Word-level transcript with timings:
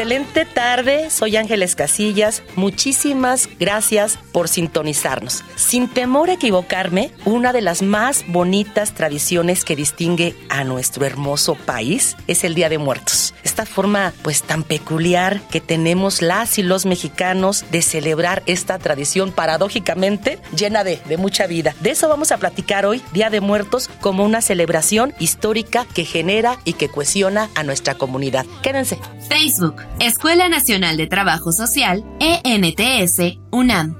Excelente 0.00 0.46
tarde, 0.46 1.10
soy 1.10 1.36
Ángeles 1.36 1.76
Casillas. 1.76 2.42
Muchísimas 2.56 3.50
gracias 3.58 4.18
por 4.32 4.48
sintonizarnos. 4.48 5.44
Sin 5.56 5.88
temor 5.88 6.30
a 6.30 6.32
equivocarme, 6.32 7.12
una 7.26 7.52
de 7.52 7.60
las 7.60 7.82
más 7.82 8.24
bonitas 8.26 8.94
tradiciones 8.94 9.62
que 9.62 9.76
distingue 9.76 10.34
a 10.48 10.64
nuestro 10.64 11.04
hermoso 11.04 11.54
país 11.54 12.16
es 12.28 12.44
el 12.44 12.54
Día 12.54 12.70
de 12.70 12.78
Muertos. 12.78 13.34
Esta 13.44 13.66
forma 13.66 14.14
pues 14.22 14.42
tan 14.42 14.62
peculiar 14.62 15.42
que 15.50 15.60
tenemos 15.60 16.22
las 16.22 16.58
y 16.58 16.62
los 16.62 16.86
mexicanos 16.86 17.66
de 17.70 17.82
celebrar 17.82 18.42
esta 18.46 18.78
tradición 18.78 19.32
paradójicamente 19.32 20.38
llena 20.56 20.82
de, 20.82 20.98
de 21.10 21.18
mucha 21.18 21.46
vida. 21.46 21.74
De 21.80 21.90
eso 21.90 22.08
vamos 22.08 22.32
a 22.32 22.38
platicar 22.38 22.86
hoy, 22.86 23.02
Día 23.12 23.28
de 23.28 23.42
Muertos, 23.42 23.90
como 24.00 24.24
una 24.24 24.40
celebración 24.40 25.12
histórica 25.18 25.84
que 25.94 26.06
genera 26.06 26.56
y 26.64 26.72
que 26.72 26.88
cohesiona 26.88 27.50
a 27.54 27.64
nuestra 27.64 27.96
comunidad. 27.96 28.46
Quédense. 28.62 28.98
Facebook 29.30 29.76
Escuela 30.00 30.48
Nacional 30.48 30.96
de 30.96 31.06
Trabajo 31.06 31.52
Social, 31.52 32.04
ENTS, 32.18 33.38
UNAM. 33.52 33.96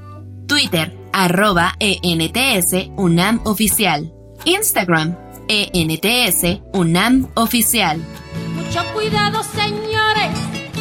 Twitter, 0.48 0.92
arroba 1.12 1.76
ENTS, 1.78 2.90
UNAM 2.96 3.40
Oficial. 3.44 4.12
Instagram, 4.44 5.16
ENTS, 5.46 6.62
UNAM 6.72 7.28
Oficial. 7.34 8.02
Mucho 8.56 8.84
cuidado, 8.92 9.44
señores, 9.44 10.36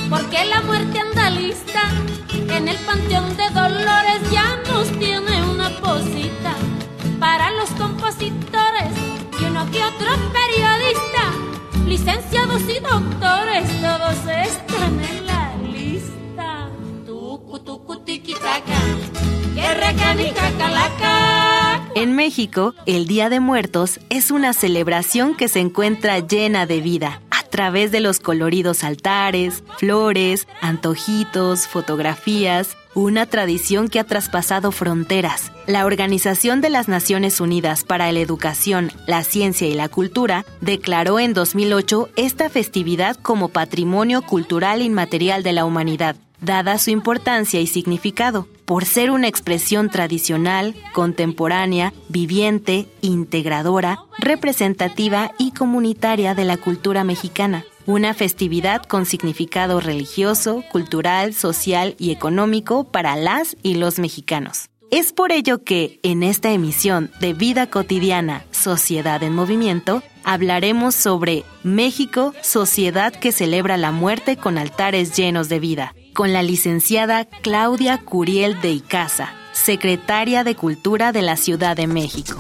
porque 0.10 0.44
la 0.46 0.62
muerte 0.62 1.00
anda 1.00 1.30
lista. 1.30 1.84
En 2.34 2.68
el 2.68 2.78
Panteón 2.78 3.38
de 3.38 3.50
Dolores 3.52 4.32
ya 4.32 4.58
nos 4.72 4.88
tiene 4.98 5.44
una 5.44 5.70
posita. 5.80 6.56
Para 7.20 7.52
los 7.52 7.70
compositores 7.72 8.90
y 9.40 9.46
uno 9.46 9.70
que 9.70 9.84
otro 9.84 10.10
periodista 10.34 11.09
licenciados 11.90 12.62
y 12.70 12.80
doctores, 12.80 13.68
todos 13.82 14.16
están 14.28 15.04
en 15.04 15.26
la 15.26 15.56
lista. 15.74 16.70
En 21.96 22.16
México, 22.16 22.76
el 22.86 23.08
Día 23.08 23.30
de 23.30 23.40
Muertos 23.40 24.00
es 24.10 24.30
una 24.30 24.54
celebración 24.54 25.36
que 25.36 25.48
se 25.48 25.60
encuentra 25.60 26.20
llena 26.20 26.68
de 26.68 26.80
vida 26.80 27.22
a 27.32 27.44
través 27.44 27.92
de 27.92 28.02
los 28.02 28.20
coloridos 28.20 28.84
altares, 28.84 29.64
flores, 29.78 30.48
antojitos, 30.62 31.68
fotografías 31.68 32.78
una 32.96 33.26
tradición 33.26 33.88
que 33.88 34.00
ha 34.00 34.04
traspasado 34.04 34.72
fronteras. 34.72 35.52
La 35.68 35.86
Organización 35.86 36.62
de 36.62 36.70
las 36.70 36.88
Naciones 36.88 37.40
Unidas 37.40 37.84
para 37.84 38.12
la 38.12 38.20
Educación, 38.20 38.92
la 39.08 39.24
Ciencia 39.24 39.68
y 39.68 39.74
la 39.74 39.90
Cultura 39.90 40.46
declaró 40.62 41.20
en 41.20 41.34
2008 41.34 42.10
esta 42.16 42.50
festividad 42.50 43.16
como 43.16 43.50
Patrimonio 43.50 44.22
Cultural 44.22 44.82
Inmaterial 44.82 45.44
de 45.44 45.54
la 45.54 45.66
Humanidad, 45.66 46.16
dada 46.42 46.78
su 46.80 46.90
importancia 46.90 47.60
y 47.60 47.68
significado, 47.68 48.48
por 48.66 48.86
ser 48.86 49.12
una 49.12 49.28
expresión 49.28 49.90
tradicional, 49.90 50.76
contemporánea, 50.94 51.94
viviente, 52.08 52.88
integradora, 53.02 54.00
representativa 54.20 55.32
y 55.38 55.52
comunitaria 55.52 56.36
de 56.36 56.46
la 56.46 56.58
cultura 56.58 57.04
mexicana 57.04 57.66
una 57.90 58.14
festividad 58.14 58.84
con 58.84 59.08
significado 59.08 59.80
religioso, 59.80 60.64
cultural, 60.72 61.34
social 61.34 61.96
y 61.98 62.12
económico 62.12 62.84
para 62.84 63.16
las 63.16 63.58
y 63.64 63.74
los 63.74 63.98
mexicanos. 63.98 64.70
Es 64.92 65.12
por 65.12 65.32
ello 65.32 65.64
que, 65.64 66.00
en 66.04 66.22
esta 66.22 66.52
emisión 66.52 67.10
de 67.20 67.34
Vida 67.34 67.68
Cotidiana, 67.72 68.46
Sociedad 68.52 69.24
en 69.24 69.34
Movimiento, 69.34 70.04
hablaremos 70.24 70.94
sobre 70.94 71.46
México, 71.64 72.36
sociedad 72.44 73.12
que 73.12 73.32
celebra 73.32 73.76
la 73.76 73.92
muerte 73.92 74.38
con 74.38 74.60
altares 74.60 75.18
llenos 75.18 75.50
de 75.50 75.60
vida, 75.60 75.96
con 76.14 76.32
la 76.32 76.44
licenciada 76.44 77.26
Claudia 77.26 77.98
Curiel 77.98 78.62
de 78.62 78.72
Icaza, 78.72 79.34
secretaria 79.54 80.44
de 80.44 80.56
Cultura 80.56 81.12
de 81.12 81.24
la 81.24 81.38
Ciudad 81.38 81.76
de 81.76 81.88
México. 81.88 82.38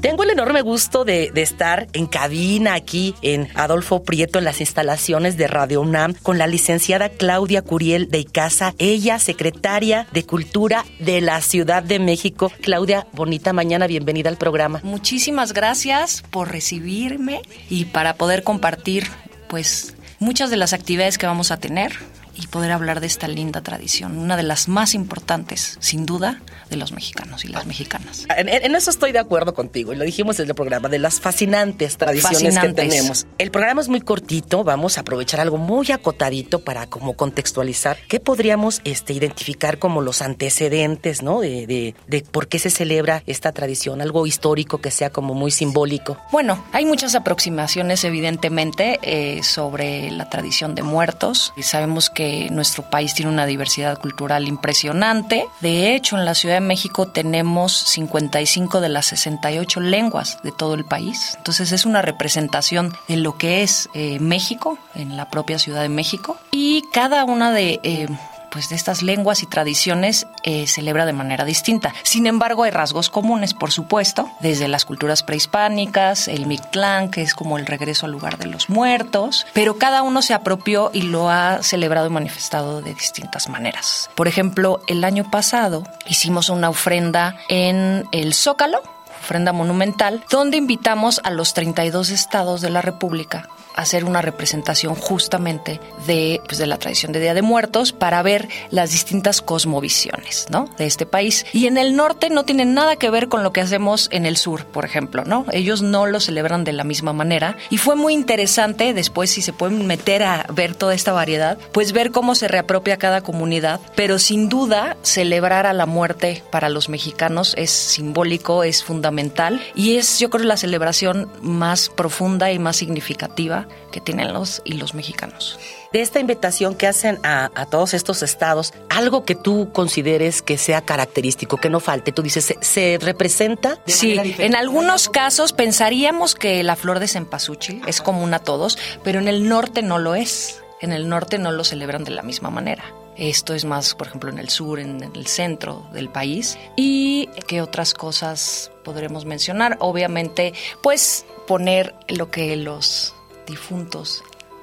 Tengo 0.00 0.22
el 0.22 0.30
enorme 0.30 0.62
gusto 0.62 1.04
de, 1.04 1.32
estar 1.34 1.88
en 1.92 2.06
cabina 2.06 2.74
aquí 2.74 3.14
en 3.22 3.48
Adolfo 3.54 4.04
Prieto 4.04 4.38
en 4.38 4.44
las 4.44 4.60
instalaciones 4.60 5.36
de 5.36 5.48
Radio 5.48 5.80
UNAM 5.80 6.14
con 6.22 6.38
la 6.38 6.46
licenciada 6.46 7.08
Claudia 7.08 7.62
Curiel 7.62 8.08
de 8.08 8.20
Icaza, 8.20 8.74
ella 8.78 9.18
secretaria 9.18 10.06
de 10.12 10.24
Cultura 10.24 10.84
de 11.00 11.20
la 11.20 11.40
Ciudad 11.40 11.82
de 11.82 11.98
México. 11.98 12.52
Claudia, 12.62 13.06
bonita 13.12 13.52
mañana, 13.52 13.86
bienvenida 13.86 14.28
al 14.28 14.38
programa. 14.38 14.80
Muchísimas 14.84 15.52
gracias 15.52 16.22
por 16.30 16.50
recibirme 16.50 17.42
y 17.68 17.86
para 17.86 18.14
poder 18.14 18.44
compartir 18.44 19.08
pues 19.48 19.96
muchas 20.20 20.50
de 20.50 20.56
las 20.56 20.72
actividades 20.72 21.18
que 21.18 21.26
vamos 21.26 21.50
a 21.50 21.58
tener 21.58 21.92
y 22.40 22.46
poder 22.46 22.72
hablar 22.72 23.00
de 23.00 23.06
esta 23.06 23.28
linda 23.28 23.62
tradición, 23.62 24.18
una 24.18 24.36
de 24.36 24.42
las 24.42 24.68
más 24.68 24.94
importantes, 24.94 25.76
sin 25.80 26.06
duda, 26.06 26.40
de 26.70 26.76
los 26.76 26.92
mexicanos 26.92 27.44
y 27.44 27.48
las 27.48 27.66
mexicanas. 27.66 28.26
En, 28.36 28.74
eso 28.74 28.90
estoy 28.90 29.12
de 29.12 29.18
acuerdo 29.18 29.54
contigo, 29.54 29.92
y 29.92 29.96
lo 29.96 30.04
dijimos 30.04 30.38
en 30.38 30.48
el 30.48 30.54
programa, 30.54 30.88
de 30.88 30.98
las 30.98 31.20
fascinantes 31.20 31.96
tradiciones 31.96 32.58
que 32.58 32.72
tenemos. 32.72 33.26
El 33.38 33.50
programa 33.50 33.80
es 33.80 33.88
muy 33.88 34.00
cortito, 34.00 34.64
vamos 34.64 34.98
a 34.98 35.00
aprovechar 35.00 35.40
algo 35.40 35.58
muy 35.58 35.90
acotadito 35.90 36.60
para 36.60 36.86
como 36.86 37.14
contextualizar 37.14 37.98
qué 38.08 38.20
podríamos 38.20 38.80
este, 38.84 39.12
identificar 39.12 39.78
como 39.78 40.00
los 40.00 40.22
antecedentes, 40.22 41.22
¿no? 41.22 41.40
De, 41.40 41.66
de, 41.66 41.94
de 42.06 42.22
por 42.22 42.48
qué 42.48 42.58
se 42.58 42.70
celebra 42.70 43.22
esta 43.26 43.52
tradición, 43.52 44.00
algo 44.00 44.26
histórico 44.26 44.78
que 44.78 44.90
sea 44.90 45.10
como 45.10 45.34
muy 45.34 45.50
simbólico. 45.50 46.16
Bueno, 46.30 46.64
hay 46.72 46.84
muchas 46.84 47.14
aproximaciones 47.14 48.04
evidentemente 48.04 48.98
eh, 49.02 49.42
sobre 49.42 50.10
la 50.10 50.28
tradición 50.28 50.74
de 50.74 50.82
muertos. 50.82 51.52
Y 51.56 51.62
sabemos 51.62 52.10
que 52.10 52.27
nuestro 52.50 52.82
país 52.88 53.14
tiene 53.14 53.30
una 53.30 53.46
diversidad 53.46 53.98
cultural 53.98 54.48
impresionante. 54.48 55.46
De 55.60 55.94
hecho, 55.94 56.16
en 56.16 56.24
la 56.24 56.34
Ciudad 56.34 56.60
México 56.60 57.08
tenemos 57.08 57.72
55 57.72 58.80
de 58.80 58.88
las 58.88 59.06
68 59.06 59.80
lenguas 59.80 60.38
de 60.42 60.52
todo 60.52 60.74
el 60.74 60.84
país. 60.84 61.34
Entonces 61.38 61.72
es 61.72 61.86
una 61.86 62.02
representación 62.02 62.92
de 63.08 63.16
lo 63.16 63.36
que 63.36 63.62
es 63.62 63.88
eh, 63.94 64.18
México 64.20 64.78
en 64.94 65.16
la 65.16 65.28
propia 65.30 65.58
Ciudad 65.58 65.82
de 65.82 65.88
México. 65.88 66.36
Y 66.50 66.82
cada 66.92 67.24
una 67.24 67.52
de... 67.52 67.80
Eh, 67.82 68.08
pues 68.50 68.68
de 68.68 68.76
estas 68.76 69.02
lenguas 69.02 69.42
y 69.42 69.46
tradiciones 69.46 70.26
eh, 70.42 70.66
celebra 70.66 71.06
de 71.06 71.12
manera 71.12 71.44
distinta. 71.44 71.94
Sin 72.02 72.26
embargo, 72.26 72.64
hay 72.64 72.70
rasgos 72.70 73.10
comunes, 73.10 73.54
por 73.54 73.72
supuesto, 73.72 74.30
desde 74.40 74.68
las 74.68 74.84
culturas 74.84 75.22
prehispánicas, 75.22 76.28
el 76.28 76.46
Mictlán, 76.46 77.10
que 77.10 77.22
es 77.22 77.34
como 77.34 77.58
el 77.58 77.66
regreso 77.66 78.06
al 78.06 78.12
lugar 78.12 78.38
de 78.38 78.46
los 78.46 78.68
muertos, 78.68 79.46
pero 79.52 79.78
cada 79.78 80.02
uno 80.02 80.22
se 80.22 80.34
apropió 80.34 80.90
y 80.92 81.02
lo 81.02 81.30
ha 81.30 81.62
celebrado 81.62 82.06
y 82.06 82.10
manifestado 82.10 82.80
de 82.80 82.94
distintas 82.94 83.48
maneras. 83.48 84.10
Por 84.14 84.28
ejemplo, 84.28 84.80
el 84.86 85.04
año 85.04 85.30
pasado 85.30 85.84
hicimos 86.06 86.48
una 86.48 86.70
ofrenda 86.70 87.36
en 87.48 88.06
el 88.12 88.34
Zócalo, 88.34 88.82
ofrenda 89.20 89.52
monumental, 89.52 90.24
donde 90.30 90.56
invitamos 90.56 91.20
a 91.24 91.30
los 91.30 91.54
32 91.54 92.10
estados 92.10 92.60
de 92.60 92.70
la 92.70 92.82
República 92.82 93.48
hacer 93.74 94.04
una 94.04 94.22
representación 94.22 94.94
justamente 94.94 95.80
de, 96.06 96.40
pues, 96.46 96.58
de 96.58 96.66
la 96.66 96.78
tradición 96.78 97.12
de 97.12 97.20
Día 97.20 97.34
de 97.34 97.42
Muertos 97.42 97.92
para 97.92 98.22
ver 98.22 98.48
las 98.70 98.90
distintas 98.90 99.40
cosmovisiones, 99.40 100.46
¿no? 100.50 100.68
De 100.78 100.86
este 100.86 101.06
país. 101.06 101.46
Y 101.52 101.66
en 101.66 101.78
el 101.78 101.96
norte 101.96 102.30
no 102.30 102.44
tiene 102.44 102.64
nada 102.64 102.96
que 102.96 103.10
ver 103.10 103.28
con 103.28 103.42
lo 103.42 103.52
que 103.52 103.60
hacemos 103.60 104.08
en 104.10 104.26
el 104.26 104.36
sur, 104.36 104.64
por 104.66 104.84
ejemplo, 104.84 105.24
¿no? 105.24 105.46
Ellos 105.52 105.82
no 105.82 106.06
lo 106.06 106.20
celebran 106.20 106.64
de 106.64 106.72
la 106.72 106.84
misma 106.84 107.12
manera. 107.12 107.56
Y 107.70 107.78
fue 107.78 107.96
muy 107.96 108.14
interesante, 108.14 108.94
después 108.94 109.30
si 109.30 109.42
se 109.42 109.52
pueden 109.52 109.86
meter 109.86 110.22
a 110.22 110.46
ver 110.52 110.74
toda 110.74 110.94
esta 110.94 111.12
variedad, 111.12 111.58
pues 111.72 111.92
ver 111.92 112.10
cómo 112.10 112.34
se 112.34 112.48
reapropia 112.48 112.98
cada 112.98 113.20
comunidad, 113.20 113.80
pero 113.94 114.18
sin 114.18 114.48
duda 114.48 114.96
celebrar 115.02 115.66
a 115.66 115.72
la 115.72 115.86
muerte 115.86 116.42
para 116.50 116.68
los 116.68 116.88
mexicanos 116.88 117.54
es 117.56 117.70
simbólico, 117.70 118.64
es 118.64 118.82
fundamental 118.82 119.62
y 119.74 119.96
es 119.96 120.18
yo 120.18 120.30
creo 120.30 120.44
la 120.44 120.56
celebración 120.56 121.30
más 121.42 121.88
profunda 121.88 122.50
y 122.52 122.58
más 122.58 122.76
significativa 122.76 123.67
que 123.92 124.00
tienen 124.00 124.32
los 124.32 124.62
y 124.64 124.74
los 124.74 124.94
mexicanos. 124.94 125.58
De 125.92 126.02
esta 126.02 126.20
invitación 126.20 126.74
que 126.74 126.86
hacen 126.86 127.18
a, 127.22 127.50
a 127.54 127.66
todos 127.66 127.94
estos 127.94 128.22
estados, 128.22 128.74
algo 128.88 129.24
que 129.24 129.34
tú 129.34 129.70
consideres 129.72 130.42
que 130.42 130.58
sea 130.58 130.82
característico, 130.82 131.56
que 131.56 131.70
no 131.70 131.80
falte, 131.80 132.12
tú 132.12 132.22
dices, 132.22 132.44
¿se, 132.44 132.58
se 132.60 132.98
representa? 133.00 133.78
de 133.86 133.92
Sí, 133.92 134.16
en 134.38 134.54
algunos 134.54 135.08
casos 135.08 135.52
pensaríamos 135.52 136.34
que 136.34 136.62
la 136.62 136.76
flor 136.76 136.98
de 136.98 137.08
cempasúchil 137.08 137.82
es 137.86 138.00
común 138.00 138.34
a 138.34 138.38
todos, 138.38 138.78
pero 139.02 139.18
en 139.18 139.28
el 139.28 139.48
norte 139.48 139.82
no 139.82 139.98
lo 139.98 140.14
es. 140.14 140.62
En 140.80 140.92
el 140.92 141.08
norte 141.08 141.38
no 141.38 141.50
lo 141.50 141.64
celebran 141.64 142.04
de 142.04 142.12
la 142.12 142.22
misma 142.22 142.50
manera. 142.50 142.84
Esto 143.16 143.52
es 143.52 143.64
más, 143.64 143.96
por 143.96 144.06
ejemplo, 144.06 144.30
en 144.30 144.38
el 144.38 144.48
sur, 144.48 144.78
en 144.78 145.02
el 145.02 145.26
centro 145.26 145.88
del 145.92 146.08
país. 146.08 146.56
¿Y 146.76 147.28
qué 147.48 147.60
otras 147.60 147.92
cosas 147.92 148.70
podremos 148.84 149.24
mencionar? 149.24 149.76
Obviamente, 149.80 150.54
pues 150.82 151.26
poner 151.48 151.96
lo 152.06 152.30
que 152.30 152.54
los 152.54 153.14
difuntos 153.48 154.22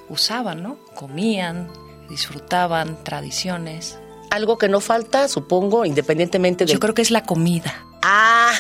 usaban, 0.10 0.64
¿no? 0.64 0.78
Comían, 0.94 1.70
disfrutaban, 2.10 3.04
tradiciones. 3.04 4.00
Algo 4.32 4.58
que 4.58 4.70
no 4.70 4.80
falta, 4.80 5.28
supongo, 5.28 5.86
independientemente 5.86 6.66
de... 6.66 6.74
Yo 6.74 6.80
creo 6.80 6.94
que 6.94 7.02
es 7.02 7.12
la 7.12 7.24
comida. 7.24 7.85
Ah, 8.08 8.52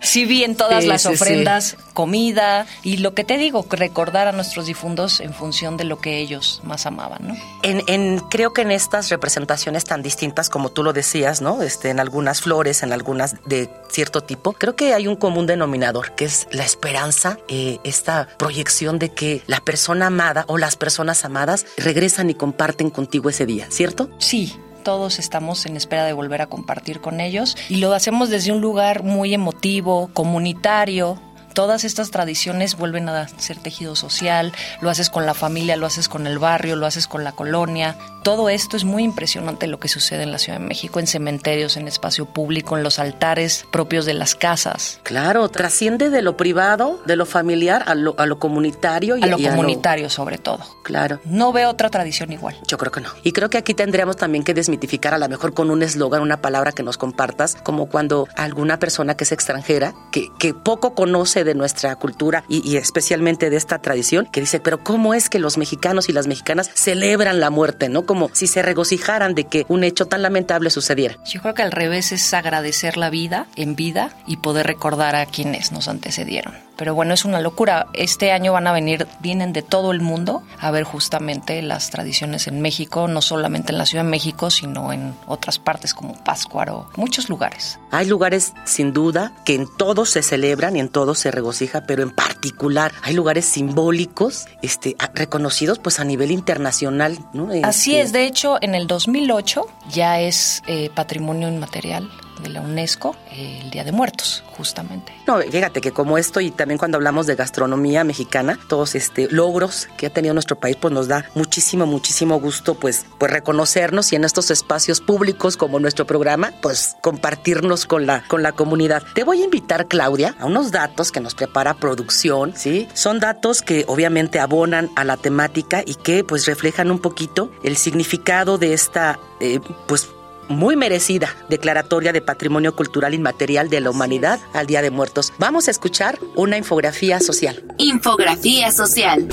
Sí 0.00 0.24
vi 0.26 0.44
en 0.44 0.54
todas 0.54 0.84
Sí, 0.84 0.88
las 0.88 1.02
sí, 1.02 1.08
sí. 1.08 1.14
ofrendas 1.14 1.76
comida 1.92 2.66
y 2.84 2.98
lo 2.98 3.14
que 3.14 3.24
te 3.24 3.36
digo, 3.38 3.66
recordar 3.70 4.28
a 4.28 4.32
nuestros 4.32 4.66
difuntos 4.66 5.18
en 5.20 5.34
función 5.34 5.76
de 5.76 5.84
lo 5.84 5.98
que 5.98 6.18
ellos 6.18 6.60
más 6.62 6.86
amaban, 6.86 7.26
¿no? 7.28 7.34
En, 7.62 7.82
en- 7.88 8.20
creo 8.30 8.52
que 8.52 8.62
en 8.62 8.70
estas 8.70 9.08
representaciones 9.08 9.84
tan 9.84 10.02
distintas 10.02 10.48
como 10.50 10.68
tú 10.68 10.84
lo 10.84 10.92
decías, 10.92 11.40
¿no? 11.40 11.62
Este, 11.62 11.90
en 11.90 11.98
algunas 11.98 12.42
flores, 12.42 12.82
en 12.84 12.92
algunas 12.92 13.36
de 13.46 13.68
cierto 13.90 14.20
tipo, 14.22 14.52
creo 14.52 14.76
que 14.76 14.94
hay 14.94 15.08
un 15.08 15.16
común 15.16 15.46
denominador, 15.46 16.12
que 16.14 16.26
es 16.26 16.46
la 16.52 16.64
esperanza, 16.64 17.38
eh, 17.48 17.78
esta 17.82 18.28
proyección 18.38 18.98
de 18.98 19.12
que 19.12 19.42
la 19.46 19.60
persona 19.60 20.06
amada 20.06 20.44
o 20.48 20.58
las 20.58 20.76
personas 20.76 21.24
amadas 21.24 21.66
regresan 21.76 22.30
y 22.30 22.34
comparten 22.34 22.90
contigo 22.90 23.30
ese 23.30 23.46
día, 23.46 23.66
¿cierto? 23.70 24.10
Sí, 24.18 24.54
todos 24.86 25.18
estamos 25.18 25.66
en 25.66 25.76
espera 25.76 26.04
de 26.04 26.12
volver 26.12 26.42
a 26.42 26.46
compartir 26.46 27.00
con 27.00 27.18
ellos 27.20 27.56
y 27.68 27.78
lo 27.78 27.92
hacemos 27.92 28.30
desde 28.30 28.52
un 28.52 28.60
lugar 28.60 29.02
muy 29.02 29.34
emotivo, 29.34 30.10
comunitario. 30.12 31.20
Todas 31.56 31.84
estas 31.84 32.10
tradiciones 32.10 32.76
vuelven 32.76 33.08
a 33.08 33.28
ser 33.28 33.56
tejido 33.56 33.96
social, 33.96 34.52
lo 34.82 34.90
haces 34.90 35.08
con 35.08 35.24
la 35.24 35.32
familia, 35.32 35.78
lo 35.78 35.86
haces 35.86 36.06
con 36.06 36.26
el 36.26 36.38
barrio, 36.38 36.76
lo 36.76 36.84
haces 36.84 37.06
con 37.06 37.24
la 37.24 37.32
colonia. 37.32 37.96
Todo 38.22 38.50
esto 38.50 38.76
es 38.76 38.84
muy 38.84 39.04
impresionante 39.04 39.66
lo 39.66 39.80
que 39.80 39.88
sucede 39.88 40.24
en 40.24 40.32
la 40.32 40.38
Ciudad 40.38 40.58
de 40.58 40.66
México, 40.66 41.00
en 41.00 41.06
cementerios, 41.06 41.78
en 41.78 41.88
espacio 41.88 42.26
público, 42.26 42.76
en 42.76 42.82
los 42.82 42.98
altares 42.98 43.64
propios 43.72 44.04
de 44.04 44.12
las 44.12 44.34
casas. 44.34 45.00
Claro, 45.02 45.48
trasciende 45.48 46.10
de 46.10 46.20
lo 46.20 46.36
privado, 46.36 47.00
de 47.06 47.16
lo 47.16 47.24
familiar, 47.24 47.84
a 47.86 47.94
lo, 47.94 48.14
a 48.18 48.26
lo 48.26 48.38
comunitario 48.38 49.16
y 49.16 49.22
A 49.22 49.26
lo 49.26 49.38
y 49.38 49.46
comunitario 49.46 50.10
sobre 50.10 50.36
todo. 50.36 50.58
Claro. 50.82 51.20
No 51.24 51.52
veo 51.52 51.70
otra 51.70 51.88
tradición 51.88 52.32
igual. 52.32 52.58
Yo 52.66 52.76
creo 52.76 52.92
que 52.92 53.00
no. 53.00 53.08
Y 53.22 53.32
creo 53.32 53.48
que 53.48 53.56
aquí 53.56 53.72
tendríamos 53.72 54.16
también 54.16 54.44
que 54.44 54.52
desmitificar 54.52 55.14
a 55.14 55.18
lo 55.18 55.26
mejor 55.26 55.54
con 55.54 55.70
un 55.70 55.82
eslogan, 55.82 56.20
una 56.20 56.42
palabra 56.42 56.72
que 56.72 56.82
nos 56.82 56.98
compartas, 56.98 57.56
como 57.64 57.86
cuando 57.88 58.28
alguna 58.36 58.78
persona 58.78 59.16
que 59.16 59.24
es 59.24 59.32
extranjera, 59.32 59.94
que, 60.12 60.28
que 60.38 60.52
poco 60.52 60.94
conoce 60.94 61.45
de 61.46 61.54
nuestra 61.54 61.96
cultura 61.96 62.44
y, 62.48 62.76
especialmente 62.76 63.50
de 63.50 63.56
esta 63.56 63.78
tradición, 63.78 64.26
que 64.26 64.40
dice, 64.40 64.60
pero 64.60 64.82
¿cómo 64.82 65.14
es 65.14 65.30
que 65.30 65.38
los 65.38 65.56
mexicanos 65.56 66.08
y 66.08 66.12
las 66.12 66.26
mexicanas 66.26 66.70
celebran 66.74 67.40
la 67.40 67.50
muerte, 67.50 67.88
no? 67.88 68.04
Como 68.04 68.30
si 68.32 68.46
se 68.46 68.62
regocijaran 68.62 69.34
de 69.34 69.44
que 69.44 69.64
un 69.68 69.84
hecho 69.84 70.06
tan 70.06 70.22
lamentable 70.22 70.70
sucediera. 70.70 71.16
Yo 71.24 71.40
creo 71.40 71.54
que 71.54 71.62
al 71.62 71.72
revés 71.72 72.12
es 72.12 72.34
agradecer 72.34 72.96
la 72.96 73.10
vida 73.10 73.46
en 73.56 73.76
vida 73.76 74.10
y 74.26 74.38
poder 74.38 74.66
recordar 74.66 75.16
a 75.16 75.26
quienes 75.26 75.72
nos 75.72 75.88
antecedieron. 75.88 76.65
Pero 76.76 76.94
bueno, 76.94 77.14
es 77.14 77.24
una 77.24 77.40
locura. 77.40 77.86
Este 77.92 78.32
año 78.32 78.52
van 78.52 78.66
a 78.66 78.72
venir, 78.72 79.06
vienen 79.20 79.52
de 79.52 79.62
todo 79.62 79.92
el 79.92 80.00
mundo 80.00 80.42
a 80.58 80.70
ver 80.70 80.84
justamente 80.84 81.62
las 81.62 81.90
tradiciones 81.90 82.46
en 82.46 82.60
México, 82.60 83.08
no 83.08 83.22
solamente 83.22 83.72
en 83.72 83.78
la 83.78 83.86
Ciudad 83.86 84.04
de 84.04 84.10
México, 84.10 84.50
sino 84.50 84.92
en 84.92 85.14
otras 85.26 85.58
partes 85.58 85.94
como 85.94 86.14
Páscuaro, 86.22 86.88
muchos 86.96 87.28
lugares. 87.28 87.78
Hay 87.90 88.06
lugares, 88.06 88.52
sin 88.64 88.92
duda, 88.92 89.32
que 89.44 89.54
en 89.54 89.66
todos 89.76 90.10
se 90.10 90.22
celebran 90.22 90.76
y 90.76 90.80
en 90.80 90.88
todos 90.88 91.18
se 91.18 91.30
regocija, 91.30 91.82
pero 91.86 92.02
en 92.02 92.10
particular 92.10 92.92
hay 93.02 93.14
lugares 93.14 93.46
simbólicos, 93.46 94.46
este, 94.62 94.96
reconocidos 95.14 95.78
pues 95.78 96.00
a 96.00 96.04
nivel 96.04 96.30
internacional, 96.30 97.18
¿no? 97.32 97.48
Así 97.62 97.92
Este, 97.92 98.02
es, 98.02 98.12
de 98.12 98.24
hecho, 98.26 98.58
en 98.60 98.74
el 98.74 98.86
2008 98.86 99.66
ya 99.90 100.20
es 100.20 100.62
eh, 100.66 100.90
patrimonio 100.94 101.48
inmaterial 101.48 102.10
de 102.42 102.48
la 102.48 102.60
UNESCO 102.60 103.16
el 103.32 103.70
Día 103.70 103.84
de 103.84 103.92
Muertos, 103.92 104.44
justamente. 104.56 105.12
No, 105.26 105.38
fíjate 105.38 105.80
que 105.80 105.92
como 105.92 106.18
esto 106.18 106.40
y 106.40 106.50
también 106.50 106.78
cuando 106.78 106.96
hablamos 106.96 107.26
de 107.26 107.34
gastronomía 107.34 108.04
mexicana, 108.04 108.58
todos 108.68 108.94
este 108.94 109.28
logros 109.30 109.88
que 109.96 110.06
ha 110.06 110.10
tenido 110.10 110.34
nuestro 110.34 110.58
país, 110.58 110.76
pues 110.80 110.92
nos 110.92 111.08
da 111.08 111.28
muchísimo, 111.34 111.86
muchísimo 111.86 112.40
gusto 112.40 112.74
pues, 112.74 113.06
pues 113.18 113.30
reconocernos 113.30 114.12
y 114.12 114.16
en 114.16 114.24
estos 114.24 114.50
espacios 114.50 115.00
públicos 115.00 115.56
como 115.56 115.78
nuestro 115.78 116.06
programa, 116.06 116.52
pues 116.62 116.96
compartirnos 117.00 117.86
con 117.86 118.06
la, 118.06 118.24
con 118.28 118.42
la 118.42 118.52
comunidad. 118.52 119.02
Te 119.14 119.24
voy 119.24 119.42
a 119.42 119.44
invitar, 119.44 119.86
Claudia, 119.86 120.34
a 120.38 120.46
unos 120.46 120.70
datos 120.70 121.12
que 121.12 121.20
nos 121.20 121.34
prepara 121.34 121.74
producción, 121.74 122.54
¿sí? 122.56 122.88
Son 122.94 123.20
datos 123.20 123.62
que 123.62 123.84
obviamente 123.88 124.40
abonan 124.40 124.90
a 124.96 125.04
la 125.04 125.16
temática 125.16 125.82
y 125.84 125.94
que 125.94 126.24
pues 126.24 126.46
reflejan 126.46 126.90
un 126.90 126.98
poquito 126.98 127.50
el 127.62 127.76
significado 127.76 128.58
de 128.58 128.72
esta, 128.72 129.18
eh, 129.40 129.60
pues 129.86 130.08
muy 130.48 130.76
merecida 130.76 131.34
declaratoria 131.48 132.12
de 132.12 132.20
Patrimonio 132.20 132.74
Cultural 132.74 133.14
Inmaterial 133.14 133.68
de 133.68 133.80
la 133.80 133.90
Humanidad 133.90 134.40
al 134.52 134.66
Día 134.66 134.82
de 134.82 134.90
Muertos. 134.90 135.32
Vamos 135.38 135.68
a 135.68 135.70
escuchar 135.70 136.18
una 136.34 136.56
infografía 136.56 137.20
social. 137.20 137.62
Infografía 137.78 138.70
social. 138.72 139.28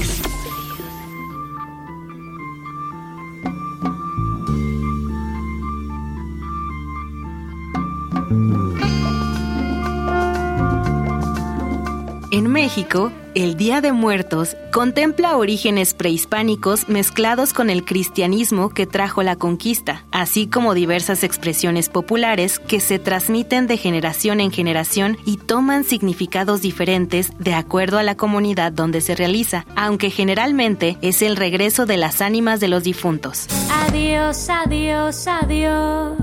México, 12.64 13.12
el 13.36 13.58
Día 13.58 13.82
de 13.82 13.92
Muertos 13.92 14.56
contempla 14.72 15.36
orígenes 15.36 15.94
prehispánicos 15.94 16.88
mezclados 16.88 17.52
con 17.52 17.70
el 17.70 17.84
cristianismo 17.84 18.70
que 18.70 18.88
trajo 18.88 19.22
la 19.22 19.36
conquista, 19.36 20.06
así 20.14 20.48
como 20.48 20.74
diversas 20.74 21.26
expresiones 21.26 21.90
populares 21.90 22.60
que 22.60 22.80
se 22.80 23.00
transmiten 23.00 23.68
de 23.68 23.76
generación 23.76 24.40
en 24.40 24.50
generación 24.50 25.18
y 25.26 25.36
toman 25.36 25.84
significados 25.84 26.62
diferentes 26.62 27.34
de 27.38 27.54
acuerdo 27.54 27.98
a 27.98 28.04
la 28.04 28.16
comunidad 28.16 28.72
donde 28.72 29.02
se 29.02 29.14
realiza, 29.14 29.66
aunque 29.76 30.10
generalmente 30.10 30.98
es 31.02 31.22
el 31.22 31.36
regreso 31.36 31.86
de 31.86 31.98
las 31.98 32.22
ánimas 32.22 32.62
de 32.62 32.70
los 32.70 32.86
difuntos. 32.86 33.46
Adiós, 33.90 34.48
adiós, 34.48 35.28
adiós. 35.28 36.18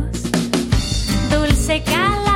Dulce 1.31 1.83
calavera 1.85 2.30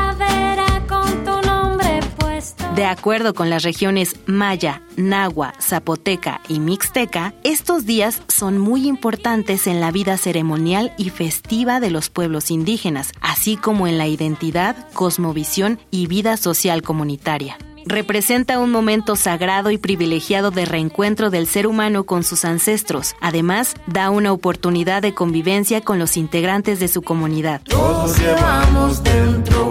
De 2.74 2.86
acuerdo 2.86 3.34
con 3.34 3.50
las 3.50 3.62
regiones 3.62 4.16
Maya, 4.26 4.82
Nahua, 4.96 5.52
Zapoteca 5.60 6.40
y 6.48 6.58
Mixteca, 6.58 7.32
estos 7.44 7.86
días 7.86 8.20
son 8.26 8.58
muy 8.58 8.88
importantes 8.88 9.68
en 9.68 9.80
la 9.80 9.92
vida 9.92 10.16
ceremonial 10.16 10.92
y 10.98 11.10
festiva 11.10 11.78
de 11.78 11.90
los 11.90 12.10
pueblos 12.10 12.50
indígenas, 12.50 13.12
así 13.20 13.56
como 13.56 13.86
en 13.86 13.96
la 13.96 14.08
identidad, 14.08 14.74
cosmovisión 14.92 15.78
y 15.92 16.08
vida 16.08 16.36
social 16.36 16.82
comunitaria. 16.82 17.58
Representa 17.86 18.58
un 18.58 18.72
momento 18.72 19.14
sagrado 19.14 19.70
y 19.70 19.78
privilegiado 19.78 20.50
de 20.50 20.64
reencuentro 20.64 21.30
del 21.30 21.46
ser 21.46 21.68
humano 21.68 22.02
con 22.02 22.24
sus 22.24 22.44
ancestros. 22.44 23.14
Además, 23.20 23.74
da 23.86 24.10
una 24.10 24.32
oportunidad 24.32 25.00
de 25.00 25.14
convivencia 25.14 25.80
con 25.80 26.00
los 26.00 26.16
integrantes 26.16 26.80
de 26.80 26.88
su 26.88 27.02
comunidad. 27.02 27.60
Todos 27.68 28.18
llevamos 28.18 29.00
dentro 29.04 29.70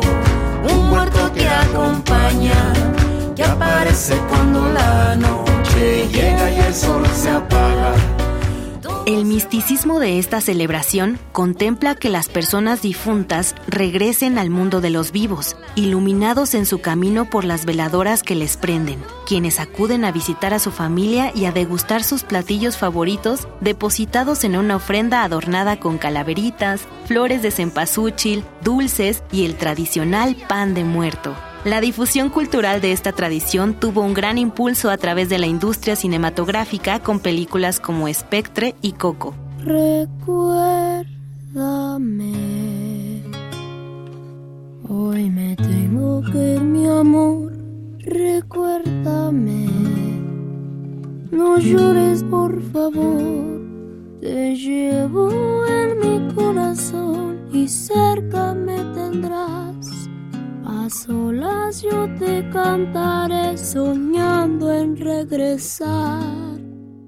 un 0.69 0.89
muerto 0.89 1.31
que 1.33 1.48
acompaña, 1.48 2.74
que 3.35 3.43
aparece 3.43 4.15
cuando 4.29 4.67
la 4.69 5.15
noche 5.15 6.07
llega 6.11 6.51
y 6.51 6.59
el 6.59 6.73
sol 6.73 7.05
se 7.15 7.29
apaga. 7.29 7.93
El 9.05 9.25
misticismo 9.25 9.99
de 9.99 10.17
esta 10.17 10.39
celebración 10.39 11.19
contempla 11.33 11.93
que 11.93 12.07
las 12.07 12.29
personas 12.29 12.81
difuntas 12.81 13.53
regresen 13.67 14.37
al 14.37 14.49
mundo 14.49 14.79
de 14.79 14.91
los 14.91 15.11
vivos, 15.11 15.57
iluminados 15.75 16.53
en 16.53 16.65
su 16.65 16.79
camino 16.79 17.29
por 17.29 17.43
las 17.43 17.65
veladoras 17.65 18.23
que 18.23 18.35
les 18.35 18.55
prenden, 18.55 19.03
quienes 19.27 19.59
acuden 19.59 20.05
a 20.05 20.13
visitar 20.13 20.53
a 20.53 20.59
su 20.59 20.71
familia 20.71 21.33
y 21.35 21.45
a 21.45 21.51
degustar 21.51 22.05
sus 22.05 22.23
platillos 22.23 22.77
favoritos 22.77 23.49
depositados 23.59 24.45
en 24.45 24.55
una 24.55 24.77
ofrenda 24.77 25.23
adornada 25.23 25.81
con 25.81 25.97
calaveritas, 25.97 26.79
flores 27.05 27.41
de 27.41 27.51
cempasúchil, 27.51 28.45
dulces 28.61 29.21
y 29.33 29.43
el 29.43 29.55
tradicional 29.55 30.37
pan 30.47 30.73
de 30.73 30.85
muerto. 30.85 31.35
La 31.65 31.79
difusión 31.79 32.29
cultural 32.29 32.82
de 32.82 32.91
esta 32.91 33.13
tradición 33.13 33.74
tuvo 33.74 34.01
un 34.01 34.13
gran 34.13 34.38
impulso 34.38 34.89
a 34.89 34.98
través 34.98 35.29
de 35.29 35.38
la 35.38 35.48
industria 35.48 35.96
cinematográfica 35.96 37.00
con 37.00 37.22
películas 37.22 37.79
como 37.79 38.13
Spectre 38.13 38.75
y 38.82 38.91
Coco. 38.91 39.34
Recuérdame. 39.63 41.13
Hoy 44.89 45.29
me 45.29 45.55
tengo 45.55 46.22
que 46.24 46.55
ir, 46.55 46.62
mi 46.62 46.86
amor. 46.86 47.53
Recuérdame. 48.00 49.70
No 51.32 51.58
llores, 51.60 52.24
por 52.24 52.62
favor. 52.74 53.62
Te 54.20 54.58
llevo 54.58 55.32
en 55.65 56.00
mi 56.00 56.34
corazón 56.34 57.48
y 57.53 57.70
cerca 57.70 58.53
me 58.53 58.84
tendrás. 58.93 59.82
A 60.75 60.89
solas 60.89 61.84
yo 61.84 62.10
te 62.18 62.50
cantaré 62.50 63.58
soñando 63.58 64.74
en 64.74 64.98
regresar. 64.98 66.60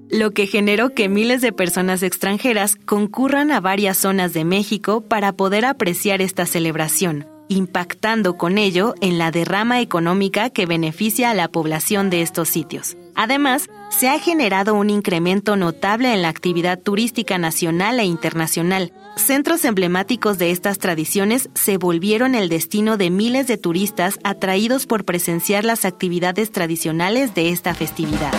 Lo 0.08 0.30
que 0.30 0.46
generó 0.46 0.94
que 0.94 1.08
miles 1.08 1.40
de 1.40 1.52
personas 1.52 2.04
extranjeras 2.04 2.76
concurran 2.76 3.50
a 3.50 3.60
varias 3.60 3.96
zonas 3.96 4.32
de 4.32 4.44
México 4.44 5.00
para 5.00 5.32
poder 5.32 5.64
apreciar 5.64 6.22
esta 6.22 6.46
celebración, 6.46 7.26
impactando 7.48 8.36
con 8.36 8.56
ello 8.56 8.94
en 9.00 9.18
la 9.18 9.32
derrama 9.32 9.80
económica 9.80 10.48
que 10.50 10.64
beneficia 10.64 11.30
a 11.30 11.34
la 11.34 11.48
población 11.48 12.08
de 12.08 12.22
estos 12.22 12.48
sitios. 12.48 12.96
Además, 13.16 13.68
se 13.90 14.08
ha 14.08 14.18
generado 14.20 14.74
un 14.74 14.90
incremento 14.90 15.56
notable 15.56 16.14
en 16.14 16.22
la 16.22 16.28
actividad 16.28 16.78
turística 16.78 17.36
nacional 17.36 17.98
e 17.98 18.04
internacional. 18.04 18.92
Centros 19.16 19.64
emblemáticos 19.64 20.36
de 20.36 20.50
estas 20.50 20.78
tradiciones 20.78 21.48
se 21.54 21.78
volvieron 21.78 22.34
el 22.34 22.50
destino 22.50 22.98
de 22.98 23.08
miles 23.10 23.46
de 23.46 23.56
turistas 23.56 24.18
atraídos 24.24 24.86
por 24.86 25.06
presenciar 25.06 25.64
las 25.64 25.86
actividades 25.86 26.52
tradicionales 26.52 27.34
de 27.34 27.48
esta 27.48 27.74
festividad. 27.74 28.32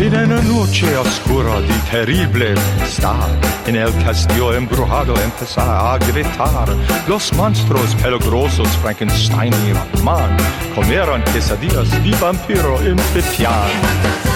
En 0.00 0.14
una 0.14 0.42
noche 0.42 0.96
oscura 0.96 1.60
y 1.60 1.90
terrible 1.90 2.54
tempestad, 2.54 3.68
en 3.68 3.76
el 3.76 3.92
castillo 4.04 4.54
embrujado 4.54 5.14
empezaba 5.22 5.94
a 5.94 5.98
gritar. 5.98 6.68
Los 7.08 7.32
monstruos 7.34 7.94
peligrosos 7.96 8.68
Frankenstein 8.78 9.52
y 9.68 9.72
Batman 9.72 10.36
comieron 10.74 11.22
quesadillas 11.32 11.88
y 12.04 12.10
vampiro 12.20 12.80
en 12.82 12.96
Petian. 13.14 14.27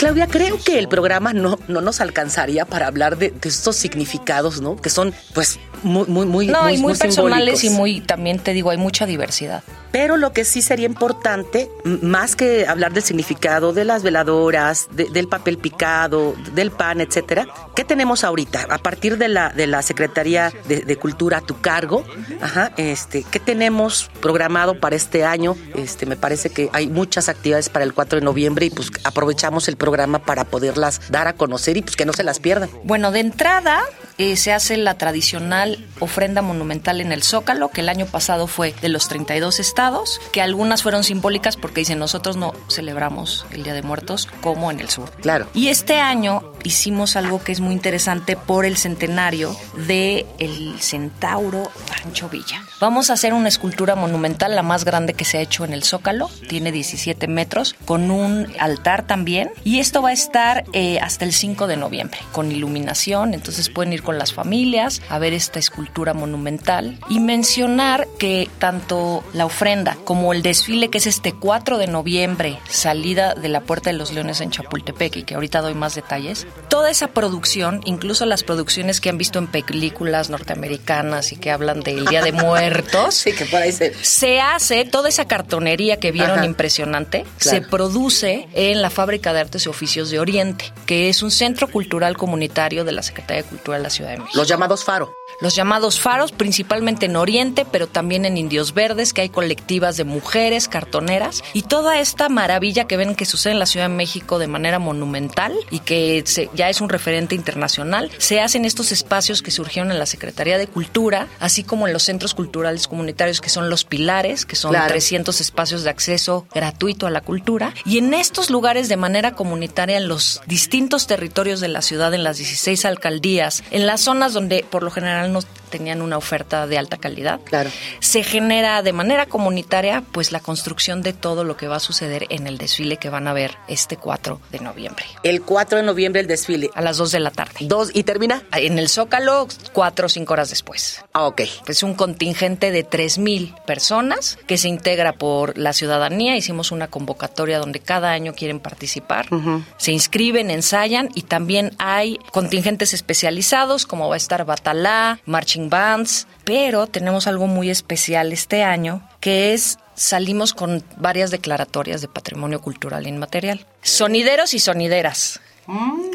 Claudia, 0.00 0.26
creo 0.26 0.58
que 0.58 0.78
el 0.78 0.88
programa 0.88 1.34
no, 1.34 1.58
no 1.68 1.82
nos 1.82 2.00
alcanzaría 2.00 2.64
para 2.64 2.86
hablar 2.86 3.18
de, 3.18 3.30
de 3.32 3.48
estos 3.50 3.76
significados, 3.76 4.62
¿no? 4.62 4.76
Que 4.76 4.88
son, 4.88 5.12
pues, 5.34 5.58
muy, 5.82 6.06
muy, 6.08 6.24
muy, 6.24 6.46
No, 6.46 6.62
muy, 6.62 6.72
y 6.72 6.76
muy, 6.78 6.92
muy 6.92 6.98
personales 6.98 7.62
y 7.64 7.70
muy, 7.70 8.00
también 8.00 8.38
te 8.38 8.54
digo, 8.54 8.70
hay 8.70 8.78
mucha 8.78 9.04
diversidad. 9.04 9.62
Pero 9.92 10.16
lo 10.16 10.32
que 10.32 10.44
sí 10.44 10.62
sería 10.62 10.86
importante, 10.86 11.68
más 11.84 12.36
que 12.36 12.66
hablar 12.66 12.92
del 12.92 13.02
significado 13.02 13.72
de 13.74 13.84
las 13.84 14.02
veladoras, 14.04 14.86
de- 14.92 15.10
del 15.10 15.26
papel 15.28 15.58
picado, 15.58 16.34
del 16.54 16.70
pan, 16.70 17.00
etcétera, 17.00 17.46
¿qué 17.74 17.84
tenemos 17.84 18.22
ahorita? 18.24 18.68
A 18.70 18.78
partir 18.78 19.18
de 19.18 19.28
la, 19.28 19.48
de 19.50 19.66
la 19.66 19.82
Secretaría 19.82 20.52
de, 20.68 20.82
de 20.82 20.96
Cultura 20.96 21.38
a 21.38 21.40
tu 21.40 21.60
cargo, 21.60 22.04
ajá, 22.40 22.72
este, 22.76 23.24
¿qué 23.30 23.40
tenemos 23.40 24.08
programado 24.22 24.78
para 24.78 24.96
este 24.96 25.24
año? 25.24 25.56
Este, 25.74 26.06
me 26.06 26.16
parece 26.16 26.50
que 26.50 26.70
hay 26.72 26.86
muchas 26.88 27.28
actividades 27.28 27.68
para 27.68 27.84
el 27.84 27.92
4 27.92 28.20
de 28.20 28.24
noviembre 28.24 28.66
y 28.66 28.70
pues 28.70 28.90
aprovechamos 29.04 29.66
el 29.68 29.76
programa 29.76 29.89
para 30.20 30.44
poderlas 30.44 31.00
dar 31.10 31.28
a 31.28 31.32
conocer 31.32 31.76
y 31.76 31.82
pues 31.82 31.96
que 31.96 32.04
no 32.04 32.12
se 32.12 32.22
las 32.22 32.40
pierdan. 32.40 32.70
Bueno, 32.84 33.10
de 33.10 33.20
entrada 33.20 33.80
eh, 34.20 34.36
se 34.36 34.52
hace 34.52 34.76
la 34.76 34.98
tradicional 34.98 35.82
ofrenda 35.98 36.42
monumental 36.42 37.00
en 37.00 37.10
el 37.10 37.22
Zócalo, 37.22 37.70
que 37.70 37.80
el 37.80 37.88
año 37.88 38.04
pasado 38.04 38.46
fue 38.46 38.74
de 38.82 38.90
los 38.90 39.08
32 39.08 39.60
estados, 39.60 40.20
que 40.30 40.42
algunas 40.42 40.82
fueron 40.82 41.04
simbólicas 41.04 41.56
porque 41.56 41.80
dicen 41.80 41.98
nosotros 41.98 42.36
no 42.36 42.52
celebramos 42.68 43.46
el 43.50 43.62
Día 43.62 43.72
de 43.72 43.80
Muertos 43.80 44.28
como 44.42 44.70
en 44.70 44.80
el 44.80 44.90
sur. 44.90 45.10
Claro. 45.22 45.46
Y 45.54 45.68
este 45.68 46.00
año 46.00 46.52
hicimos 46.64 47.16
algo 47.16 47.42
que 47.42 47.52
es 47.52 47.60
muy 47.60 47.72
interesante 47.72 48.36
por 48.36 48.66
el 48.66 48.76
centenario 48.76 49.56
de 49.86 50.26
el 50.38 50.78
centauro 50.80 51.70
Pancho 51.88 52.28
Villa. 52.28 52.62
Vamos 52.78 53.08
a 53.08 53.14
hacer 53.14 53.32
una 53.32 53.48
escultura 53.48 53.94
monumental, 53.94 54.54
la 54.54 54.62
más 54.62 54.84
grande 54.84 55.14
que 55.14 55.24
se 55.24 55.38
ha 55.38 55.40
hecho 55.40 55.64
en 55.64 55.72
el 55.72 55.82
Zócalo, 55.82 56.30
tiene 56.48 56.72
17 56.72 57.26
metros, 57.26 57.74
con 57.86 58.10
un 58.10 58.52
altar 58.58 59.06
también. 59.06 59.50
Y 59.64 59.78
esto 59.78 60.02
va 60.02 60.10
a 60.10 60.12
estar 60.12 60.64
eh, 60.72 60.98
hasta 61.00 61.24
el 61.24 61.32
5 61.32 61.66
de 61.66 61.76
noviembre, 61.76 62.20
con 62.32 62.52
iluminación, 62.52 63.32
entonces 63.34 63.70
pueden 63.70 63.92
ir 63.92 64.02
con 64.02 64.09
las 64.12 64.32
familias 64.32 65.02
a 65.08 65.18
ver 65.18 65.32
esta 65.32 65.58
escultura 65.58 66.14
monumental. 66.14 66.98
Y 67.08 67.20
mencionar 67.20 68.06
que 68.18 68.48
tanto 68.58 69.22
la 69.32 69.46
ofrenda 69.46 69.96
como 70.04 70.32
el 70.32 70.42
desfile, 70.42 70.88
que 70.90 70.98
es 70.98 71.06
este 71.06 71.32
4 71.32 71.78
de 71.78 71.86
noviembre, 71.86 72.58
salida 72.68 73.34
de 73.34 73.48
la 73.48 73.60
Puerta 73.60 73.90
de 73.90 73.96
los 73.96 74.12
Leones 74.12 74.40
en 74.40 74.50
Chapultepec, 74.50 75.16
y 75.16 75.22
que 75.24 75.34
ahorita 75.34 75.60
doy 75.60 75.74
más 75.74 75.94
detalles, 75.94 76.46
toda 76.68 76.90
esa 76.90 77.08
producción, 77.08 77.80
incluso 77.84 78.26
las 78.26 78.42
producciones 78.42 79.00
que 79.00 79.08
han 79.10 79.18
visto 79.18 79.38
en 79.38 79.46
películas 79.46 80.30
norteamericanas 80.30 81.32
y 81.32 81.36
que 81.36 81.50
hablan 81.50 81.80
del 81.80 82.06
Día 82.06 82.22
de 82.22 82.32
Muertos, 82.32 83.14
Sí, 83.20 83.32
que 83.32 83.44
por 83.46 83.60
ahí 83.62 83.72
se... 83.72 83.92
se 84.02 84.40
hace 84.40 84.84
toda 84.84 85.08
esa 85.08 85.26
cartonería 85.26 85.98
que 85.98 86.12
vieron 86.12 86.38
Ajá. 86.38 86.46
impresionante, 86.46 87.24
Claro. 87.38 87.58
se 87.62 87.68
produce 87.68 88.48
en 88.54 88.82
la 88.82 88.90
Fábrica 88.90 89.32
de 89.32 89.40
Artes 89.40 89.66
y 89.66 89.68
Oficios 89.68 90.10
de 90.10 90.18
Oriente, 90.18 90.72
que 90.86 91.08
es 91.08 91.22
un 91.22 91.30
centro 91.30 91.68
cultural 91.68 92.16
comunitario 92.16 92.84
de 92.84 92.92
la 92.92 93.02
Secretaría 93.02 93.42
de 93.42 93.48
Cultura 93.48 93.76
de 93.78 93.82
la 93.84 93.89
Los 94.34 94.46
llamados 94.46 94.84
faro. 94.84 95.12
Los 95.40 95.54
llamados 95.54 96.00
faros, 96.00 96.32
principalmente 96.32 97.06
en 97.06 97.16
Oriente, 97.16 97.64
pero 97.70 97.86
también 97.86 98.24
en 98.24 98.36
Indios 98.36 98.74
Verdes, 98.74 99.12
que 99.12 99.22
hay 99.22 99.28
colectivas 99.28 99.96
de 99.96 100.04
mujeres 100.04 100.68
cartoneras, 100.68 101.42
y 101.52 101.62
toda 101.62 101.98
esta 102.00 102.28
maravilla 102.28 102.86
que 102.86 102.96
ven 102.96 103.14
que 103.14 103.24
sucede 103.24 103.52
en 103.52 103.58
la 103.58 103.66
Ciudad 103.66 103.88
de 103.88 103.94
México 103.94 104.38
de 104.38 104.46
manera 104.46 104.78
monumental 104.78 105.52
y 105.70 105.80
que 105.80 106.22
se- 106.26 106.50
ya 106.54 106.68
es 106.68 106.80
un 106.80 106.88
referente 106.88 107.34
internacional, 107.34 108.10
se 108.18 108.40
hace 108.40 108.58
en 108.58 108.64
estos 108.64 108.92
espacios 108.92 109.42
que 109.42 109.50
surgieron 109.50 109.90
en 109.92 109.98
la 109.98 110.06
Secretaría 110.06 110.58
de 110.58 110.66
Cultura, 110.66 111.28
así 111.38 111.64
como 111.64 111.86
en 111.86 111.92
los 111.92 112.02
centros 112.02 112.34
culturales 112.34 112.86
comunitarios, 112.88 113.40
que 113.40 113.48
son 113.50 113.70
los 113.70 113.84
pilares, 113.84 114.44
que 114.46 114.56
son 114.56 114.70
Claro. 114.72 114.88
300 114.88 115.40
espacios 115.40 115.82
de 115.84 115.90
acceso 115.90 116.46
gratuito 116.54 117.06
a 117.06 117.10
la 117.10 117.20
cultura, 117.20 117.72
y 117.84 117.98
en 117.98 118.14
estos 118.14 118.50
lugares 118.50 118.88
de 118.88 118.96
manera 118.96 119.34
comunitaria, 119.34 119.96
en 119.96 120.08
los 120.08 120.40
distintos 120.46 121.06
territorios 121.06 121.60
de 121.60 121.68
la 121.68 121.82
ciudad, 121.82 122.12
en 122.14 122.24
las 122.24 122.38
16 122.38 122.84
alcaldías, 122.84 123.62
en 123.70 123.86
las 123.86 124.00
zonas 124.00 124.32
donde 124.32 124.64
por 124.68 124.82
lo 124.82 124.90
general 124.90 125.19
no 125.28 125.40
tenían 125.70 126.02
una 126.02 126.16
oferta 126.18 126.66
de 126.66 126.76
alta 126.78 126.96
calidad, 126.98 127.40
Claro. 127.44 127.70
se 128.00 128.22
genera 128.22 128.82
de 128.82 128.92
manera 128.92 129.26
comunitaria 129.26 130.02
pues 130.12 130.32
la 130.32 130.40
construcción 130.40 131.02
de 131.02 131.12
todo 131.12 131.44
lo 131.44 131.56
que 131.56 131.68
va 131.68 131.76
a 131.76 131.80
suceder 131.80 132.26
en 132.30 132.46
el 132.46 132.58
desfile 132.58 132.96
que 132.98 133.08
van 133.10 133.28
a 133.28 133.32
ver 133.32 133.56
este 133.68 133.96
4 133.96 134.40
de 134.50 134.60
noviembre 134.60 135.04
El 135.22 135.42
4 135.42 135.78
de 135.78 135.84
noviembre 135.84 136.20
el 136.20 136.26
desfile. 136.26 136.70
a 136.74 136.82
las 136.82 136.96
2 136.96 137.12
de 137.12 137.20
la 137.20 137.30
tarde. 137.30 137.54
Dos, 137.60 137.90
¿y 137.94 138.02
termina? 138.02 138.42
En 138.52 138.78
el 138.78 138.88
Zócalo, 138.88 139.46
cuatro 139.72 140.06
o 140.06 140.08
cinco 140.08 140.32
horas 140.32 140.50
después. 140.50 141.02
Ah, 141.12 141.26
ok. 141.26 141.42
Es 141.66 141.82
un 141.82 141.94
contingente 141.94 142.70
de 142.70 142.84
3.000 142.88 143.54
personas 143.64 144.38
que 144.46 144.58
se 144.58 144.68
integra 144.68 145.12
por 145.12 145.56
la 145.58 145.72
ciudadanía. 145.72 146.36
Hicimos 146.36 146.72
una 146.72 146.88
convocatoria 146.88 147.58
donde 147.58 147.80
cada 147.80 148.10
año 148.12 148.34
quieren 148.34 148.60
participar. 148.60 149.28
Se 149.76 149.92
inscriben, 149.92 150.50
ensayan 150.50 151.08
y 151.14 151.22
también 151.22 151.72
hay 151.78 152.18
contingentes 152.32 152.92
especializados 152.94 153.86
como 153.86 154.08
va 154.08 154.14
a 154.14 154.16
estar 154.16 154.44
Batalá, 154.44 155.20
Marching 155.26 155.59
Bands. 155.68 156.26
Pero 156.44 156.86
tenemos 156.86 157.26
algo 157.26 157.46
muy 157.46 157.68
especial 157.70 158.32
este 158.32 158.62
año 158.62 159.06
que 159.20 159.52
es 159.52 159.78
salimos 159.94 160.54
con 160.54 160.82
varias 160.96 161.30
declaratorias 161.30 162.00
de 162.00 162.08
patrimonio 162.08 162.62
cultural 162.62 163.06
inmaterial. 163.06 163.66
Sonideros 163.82 164.54
y 164.54 164.58
sonideras. 164.58 165.40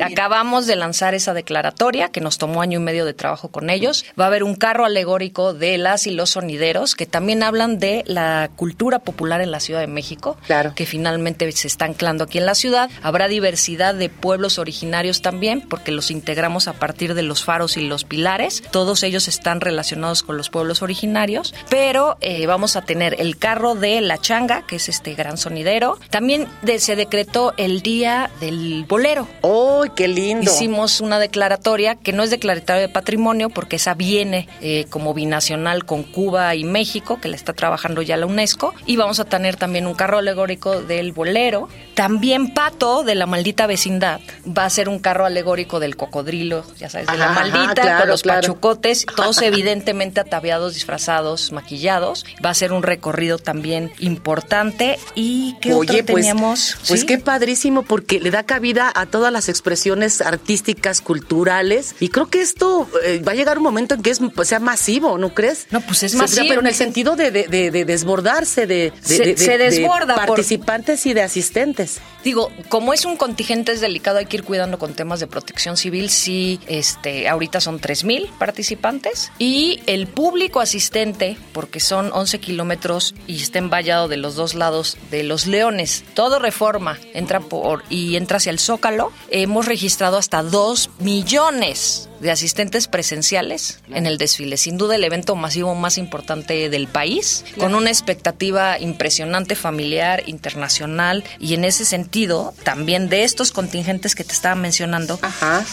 Acabamos 0.03 0.67
de 0.67 0.75
lanzar 0.75 1.13
esa 1.15 1.33
declaratoria 1.33 2.09
que 2.09 2.21
nos 2.21 2.37
tomó 2.37 2.61
año 2.61 2.79
y 2.79 2.83
medio 2.83 3.05
de 3.05 3.13
trabajo 3.13 3.49
con 3.49 3.69
ellos. 3.69 4.05
Va 4.19 4.25
a 4.25 4.27
haber 4.27 4.43
un 4.43 4.55
carro 4.55 4.85
alegórico 4.85 5.53
de 5.53 5.77
las 5.77 6.07
y 6.07 6.11
los 6.11 6.31
sonideros 6.31 6.95
que 6.95 7.05
también 7.05 7.43
hablan 7.43 7.79
de 7.79 8.03
la 8.05 8.49
cultura 8.55 8.99
popular 8.99 9.41
en 9.41 9.51
la 9.51 9.59
Ciudad 9.59 9.79
de 9.79 9.87
México, 9.87 10.37
Claro. 10.47 10.73
que 10.75 10.85
finalmente 10.85 11.49
se 11.53 11.67
está 11.67 11.85
anclando 11.85 12.23
aquí 12.25 12.37
en 12.37 12.45
la 12.45 12.55
ciudad. 12.55 12.89
Habrá 13.03 13.27
diversidad 13.27 13.95
de 13.95 14.09
pueblos 14.09 14.59
originarios 14.59 15.21
también, 15.21 15.61
porque 15.61 15.91
los 15.91 16.11
integramos 16.11 16.67
a 16.67 16.73
partir 16.73 17.13
de 17.13 17.23
los 17.23 17.43
faros 17.43 17.77
y 17.77 17.81
los 17.87 18.03
pilares. 18.03 18.63
Todos 18.71 19.03
ellos 19.03 19.27
están 19.27 19.61
relacionados 19.61 20.23
con 20.23 20.37
los 20.37 20.49
pueblos 20.49 20.81
originarios, 20.81 21.53
pero 21.69 22.17
eh, 22.21 22.45
vamos 22.47 22.75
a 22.75 22.81
tener 22.81 23.15
el 23.19 23.37
carro 23.37 23.75
de 23.75 24.01
la 24.01 24.17
changa, 24.17 24.63
que 24.67 24.75
es 24.77 24.89
este 24.89 25.13
gran 25.15 25.37
sonidero. 25.37 25.97
También 26.09 26.47
de- 26.61 26.79
se 26.79 26.95
decretó 26.95 27.53
el 27.57 27.81
día 27.81 28.29
del 28.39 28.85
bolero. 28.87 29.27
¡Oh, 29.47 29.85
qué 29.95 30.07
lindo! 30.07 30.51
Hicimos 30.51 31.01
una 31.01 31.19
declaratoria 31.19 31.93
que 31.93 32.13
no 32.13 32.23
es 32.23 32.31
declaratoria 32.31 32.81
de 32.81 32.89
patrimonio 32.89 33.49
porque 33.51 33.75
esa 33.75 33.93
viene 33.93 34.49
eh, 34.59 34.87
como 34.89 35.13
binacional 35.13 35.85
con 35.85 36.01
Cuba 36.01 36.55
y 36.55 36.63
México, 36.63 37.19
que 37.21 37.27
la 37.29 37.35
está 37.35 37.53
trabajando 37.53 38.01
ya 38.01 38.17
la 38.17 38.25
UNESCO. 38.25 38.73
Y 38.87 38.95
vamos 38.95 39.19
a 39.19 39.25
tener 39.25 39.55
también 39.55 39.85
un 39.85 39.93
carro 39.93 40.17
alegórico 40.17 40.81
del 40.81 41.11
bolero. 41.11 41.69
También 41.93 42.55
Pato, 42.55 43.03
de 43.03 43.13
la 43.13 43.27
maldita 43.27 43.67
vecindad, 43.67 44.19
va 44.45 44.65
a 44.65 44.69
ser 44.71 44.89
un 44.89 44.97
carro 44.97 45.25
alegórico 45.27 45.79
del 45.79 45.95
cocodrilo, 45.95 46.65
ya 46.79 46.89
sabes, 46.89 47.05
de 47.05 47.15
la 47.15 47.29
Ajá, 47.29 47.41
maldita, 47.41 47.81
claro, 47.83 47.99
con 47.99 48.09
los 48.09 48.23
claro. 48.23 48.41
pachucotes, 48.41 49.05
todos 49.15 49.39
evidentemente 49.43 50.21
ataviados, 50.21 50.73
disfrazados, 50.73 51.51
maquillados. 51.51 52.25
Va 52.43 52.49
a 52.49 52.55
ser 52.55 52.73
un 52.73 52.81
recorrido 52.81 53.37
también 53.37 53.91
importante. 53.99 54.97
¿Y 55.13 55.55
qué 55.61 55.71
Oye, 55.75 56.01
otro 56.01 56.05
pues, 56.13 56.25
teníamos? 56.25 56.77
pues 56.87 57.01
¿Sí? 57.01 57.05
qué 57.05 57.19
padrísimo 57.19 57.83
porque 57.83 58.19
le 58.19 58.31
da 58.31 58.41
cabida 58.41 58.91
a 58.95 59.05
todas 59.05 59.34
las 59.35 59.49
expresiones 59.49 60.21
artísticas, 60.21 61.01
culturales 61.01 61.95
y 61.99 62.09
creo 62.09 62.27
que 62.27 62.41
esto 62.41 62.89
eh, 63.03 63.21
va 63.25 63.33
a 63.33 63.35
llegar 63.35 63.57
un 63.57 63.63
momento 63.63 63.93
en 63.95 64.01
que 64.01 64.09
es, 64.09 64.19
pues, 64.33 64.47
sea 64.47 64.59
masivo, 64.59 65.17
¿no 65.17 65.33
crees? 65.33 65.67
No, 65.71 65.81
pues 65.81 66.03
es 66.03 66.13
sea, 66.13 66.21
masivo. 66.21 66.45
Pero 66.47 66.61
en 66.61 66.67
el 66.67 66.75
sentido 66.75 67.15
de, 67.15 67.29
de- 67.31 67.47
de- 67.47 67.69
de 67.71 67.85
desbordarse 67.85 68.65
de, 68.65 68.91
Se- 69.01 69.17
de- 69.19 69.25
de- 69.33 69.37
se 69.37 69.57
de 69.57 69.69
desborda 69.69 70.15
por- 70.15 70.25
participantes 70.27 71.05
y 71.05 71.13
de 71.13 71.21
asistentes. 71.21 71.99
Digo, 72.23 72.51
como 72.69 72.93
es 72.93 73.05
un 73.05 73.17
contingente 73.17 73.71
es 73.71 73.81
delicado, 73.81 74.17
hay 74.17 74.25
que 74.25 74.37
ir 74.37 74.43
cuidando 74.43 74.79
con 74.79 74.93
temas 74.95 75.19
de 75.19 75.27
protección 75.27 75.77
civil. 75.77 76.09
Sí, 76.09 76.59
este, 76.67 77.29
ahorita 77.29 77.61
son 77.61 77.79
3.000 77.79 78.29
participantes 78.39 79.31
y 79.37 79.81
el 79.85 80.07
público 80.07 80.59
asistente, 80.59 81.37
porque 81.53 81.79
son 81.79 82.09
11 82.13 82.39
kilómetros 82.39 83.13
y 83.27 83.41
está 83.41 83.59
envallado 83.59 84.07
de 84.07 84.17
los 84.17 84.35
dos 84.35 84.55
lados 84.55 84.97
de 85.11 85.21
los 85.23 85.45
leones. 85.45 86.03
Todo 86.15 86.39
reforma, 86.39 86.97
entra 87.13 87.39
por 87.41 87.83
y 87.89 88.15
entra 88.15 88.37
hacia 88.37 88.49
el 88.49 88.59
Zócalo. 88.59 89.11
Hemos 89.29 89.65
registrado 89.65 90.17
hasta 90.17 90.43
2 90.43 90.89
millones 90.99 92.09
de 92.19 92.31
asistentes 92.31 92.87
presenciales 92.87 93.79
en 93.89 94.05
el 94.05 94.17
desfile. 94.17 94.57
Sin 94.57 94.77
duda 94.77 94.95
el 94.95 95.03
evento 95.03 95.35
masivo 95.35 95.75
más 95.75 95.97
importante 95.97 96.69
del 96.69 96.87
país, 96.87 97.43
con 97.57 97.75
una 97.75 97.89
expectativa 97.89 98.79
impresionante 98.79 99.55
familiar, 99.55 100.23
internacional 100.27 101.23
y 101.39 101.53
en 101.53 101.65
ese 101.65 101.85
sentido 101.85 102.53
también 102.63 103.09
de 103.09 103.23
estos 103.23 103.51
contingentes 103.51 104.15
que 104.15 104.23
te 104.23 104.33
estaba 104.33 104.55
mencionando, 104.55 105.19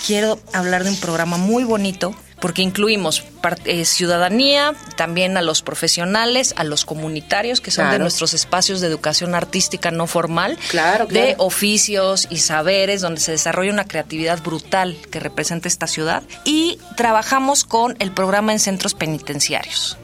quiero 0.06 0.38
hablar 0.52 0.84
de 0.84 0.90
un 0.90 1.00
programa 1.00 1.36
muy 1.36 1.64
bonito 1.64 2.14
porque 2.42 2.60
incluimos 2.60 3.22
eh, 3.66 3.84
ciudadanía, 3.84 4.74
también 4.96 5.36
a 5.36 5.42
los 5.42 5.62
profesionales, 5.62 6.54
a 6.56 6.64
los 6.64 6.84
comunitarios, 6.84 7.60
que 7.60 7.70
son 7.70 7.88
de 7.92 8.00
nuestros 8.00 8.34
espacios 8.34 8.80
de 8.80 8.88
educación 8.88 9.36
artística 9.36 9.92
no 9.92 10.08
formal, 10.08 10.58
Claro, 10.68 11.06
de 11.06 11.12
claro. 11.28 11.44
oficios 11.44 12.26
y 12.30 12.38
saberes, 12.38 13.00
donde 13.00 13.20
se 13.20 13.30
desarrolla 13.30 13.72
una 13.72 13.84
creatividad 13.84 14.42
brutal 14.42 14.96
que 15.12 15.20
representa 15.20 15.68
esta 15.68 15.86
ciudad. 15.86 16.24
Y 16.44 16.80
trabajamos 16.96 17.62
con 17.62 17.94
el 18.00 18.10
programa 18.10 18.52
en 18.52 18.58
centros 18.58 18.94
penitenciarios. 18.94 19.96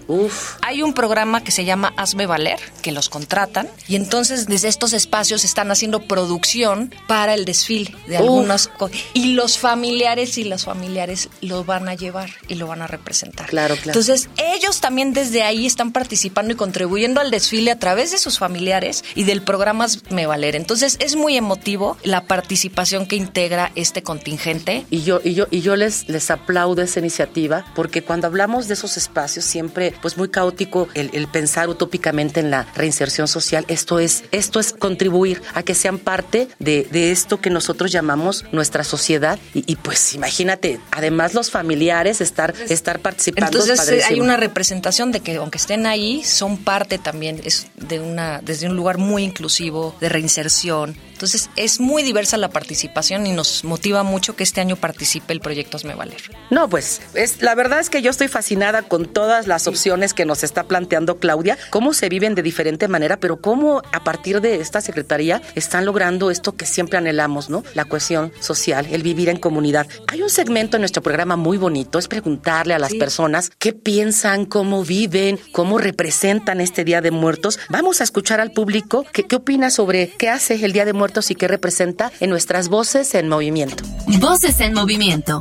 Hay 0.62 0.82
un 0.82 0.94
programa 0.94 1.42
que 1.42 1.50
se 1.50 1.64
llama 1.64 1.92
Hazme 1.96 2.26
Valer, 2.26 2.60
que 2.82 2.92
los 2.92 3.08
contratan, 3.08 3.68
y 3.88 3.96
entonces 3.96 4.46
desde 4.46 4.68
estos 4.68 4.92
espacios 4.92 5.44
están 5.44 5.70
haciendo 5.70 6.00
producción 6.00 6.94
para 7.08 7.34
el 7.34 7.44
desfile 7.44 7.94
de 8.06 8.14
Uf. 8.14 8.20
algunas 8.22 8.68
cosas. 8.68 8.96
Y 9.12 9.34
los 9.34 9.58
familiares 9.58 10.38
y 10.38 10.44
las 10.44 10.64
familiares 10.64 11.28
lo 11.40 11.64
van 11.64 11.88
a 11.88 11.94
llevar 11.94 12.27
y 12.48 12.54
lo 12.54 12.66
van 12.66 12.82
a 12.82 12.86
representar. 12.86 13.46
Claro, 13.48 13.74
claro. 13.74 13.90
Entonces, 13.90 14.28
ellos 14.36 14.80
también 14.80 15.12
desde 15.12 15.42
ahí 15.42 15.66
están 15.66 15.92
participando 15.92 16.52
y 16.52 16.56
contribuyendo 16.56 17.20
al 17.20 17.30
desfile 17.30 17.70
a 17.70 17.78
través 17.78 18.10
de 18.10 18.18
sus 18.18 18.38
familiares 18.38 19.04
y 19.14 19.24
del 19.24 19.42
programa 19.42 19.86
Me 20.10 20.26
Valer. 20.26 20.56
Entonces, 20.56 20.96
es 21.00 21.16
muy 21.16 21.36
emotivo 21.36 21.96
la 22.02 22.24
participación 22.24 23.06
que 23.06 23.16
integra 23.16 23.72
este 23.74 24.02
contingente. 24.02 24.86
Y 24.90 25.02
yo, 25.02 25.20
y 25.22 25.34
yo, 25.34 25.46
y 25.50 25.60
yo 25.60 25.76
les, 25.76 26.08
les 26.08 26.30
aplaudo 26.30 26.82
esa 26.82 27.00
iniciativa, 27.00 27.64
porque 27.74 28.02
cuando 28.02 28.26
hablamos 28.26 28.68
de 28.68 28.74
esos 28.74 28.96
espacios, 28.96 29.44
siempre, 29.44 29.94
pues 30.00 30.16
muy 30.16 30.28
caótico 30.28 30.88
el, 30.94 31.10
el 31.12 31.28
pensar 31.28 31.68
utópicamente 31.68 32.40
en 32.40 32.50
la 32.50 32.66
reinserción 32.74 33.28
social. 33.28 33.64
Esto 33.68 33.98
es, 33.98 34.24
esto 34.30 34.60
es 34.60 34.72
contribuir 34.72 35.42
a 35.54 35.62
que 35.62 35.74
sean 35.74 35.98
parte 35.98 36.48
de, 36.58 36.86
de 36.90 37.12
esto 37.12 37.40
que 37.40 37.50
nosotros 37.50 37.92
llamamos 37.92 38.44
nuestra 38.52 38.84
sociedad. 38.84 39.38
Y, 39.54 39.64
y, 39.70 39.76
pues 39.76 40.14
imagínate, 40.14 40.80
además 40.90 41.34
los 41.34 41.50
familiares 41.50 42.17
estar, 42.20 42.54
estar 42.68 43.00
participando. 43.00 43.58
es 43.58 43.68
Entonces 43.68 43.88
eh, 43.88 44.04
hay 44.08 44.20
una 44.20 44.36
representación 44.36 45.12
de 45.12 45.20
que 45.20 45.36
aunque 45.36 45.58
estén 45.58 45.86
ahí, 45.86 46.22
son 46.24 46.56
parte 46.56 46.98
también 46.98 47.40
es 47.44 47.68
de 47.76 48.00
una, 48.00 48.40
desde 48.42 48.66
un 48.66 48.76
lugar 48.76 48.98
muy 48.98 49.24
inclusivo, 49.24 49.94
de 50.00 50.08
reinserción. 50.08 50.96
Entonces 51.18 51.50
es 51.56 51.80
muy 51.80 52.04
diversa 52.04 52.36
la 52.36 52.48
participación 52.48 53.26
y 53.26 53.32
nos 53.32 53.64
motiva 53.64 54.04
mucho 54.04 54.36
que 54.36 54.44
este 54.44 54.60
año 54.60 54.76
participe 54.76 55.32
el 55.32 55.40
proyecto 55.40 55.76
Hazme 55.76 55.96
Valer. 55.96 56.22
No, 56.50 56.68
pues 56.68 57.00
es, 57.14 57.42
la 57.42 57.56
verdad 57.56 57.80
es 57.80 57.90
que 57.90 58.02
yo 58.02 58.12
estoy 58.12 58.28
fascinada 58.28 58.82
con 58.82 59.04
todas 59.04 59.48
las 59.48 59.66
opciones 59.66 60.14
que 60.14 60.24
nos 60.24 60.44
está 60.44 60.68
planteando 60.68 61.18
Claudia, 61.18 61.58
cómo 61.70 61.92
se 61.92 62.08
viven 62.08 62.36
de 62.36 62.42
diferente 62.44 62.86
manera, 62.86 63.16
pero 63.16 63.40
cómo 63.40 63.82
a 63.92 64.04
partir 64.04 64.40
de 64.40 64.60
esta 64.60 64.80
secretaría 64.80 65.42
están 65.56 65.86
logrando 65.86 66.30
esto 66.30 66.52
que 66.54 66.66
siempre 66.66 66.98
anhelamos, 66.98 67.50
¿no? 67.50 67.64
La 67.74 67.84
cohesión 67.84 68.32
social, 68.38 68.86
el 68.88 69.02
vivir 69.02 69.28
en 69.28 69.38
comunidad. 69.38 69.88
Hay 70.06 70.22
un 70.22 70.30
segmento 70.30 70.76
en 70.76 70.82
nuestro 70.82 71.02
programa 71.02 71.34
muy 71.34 71.58
bonito, 71.58 71.98
es 71.98 72.06
preguntarle 72.06 72.74
a 72.74 72.78
las 72.78 72.94
personas 72.94 73.50
qué 73.58 73.72
piensan, 73.72 74.46
cómo 74.46 74.84
viven, 74.84 75.40
cómo 75.50 75.78
representan 75.78 76.60
este 76.60 76.84
Día 76.84 77.00
de 77.00 77.10
Muertos. 77.10 77.58
Vamos 77.70 78.00
a 78.00 78.04
escuchar 78.04 78.38
al 78.40 78.52
público 78.52 79.04
qué, 79.12 79.24
qué 79.24 79.34
opina 79.34 79.70
sobre 79.70 80.10
qué 80.10 80.28
hace 80.28 80.64
el 80.64 80.72
Día 80.72 80.84
de 80.84 80.92
Muertos 80.92 81.07
y 81.30 81.34
qué 81.34 81.48
representa 81.48 82.12
en 82.20 82.30
nuestras 82.30 82.68
voces 82.68 83.14
en 83.14 83.28
movimiento. 83.28 83.82
Voces 84.20 84.60
en 84.60 84.74
movimiento. 84.74 85.40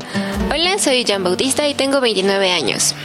Hola, 0.51 0.79
soy 0.79 1.03
Jan 1.05 1.23
Bautista 1.23 1.67
y 1.67 1.75
tengo 1.75 2.01
29 2.01 2.51
años. 2.51 2.95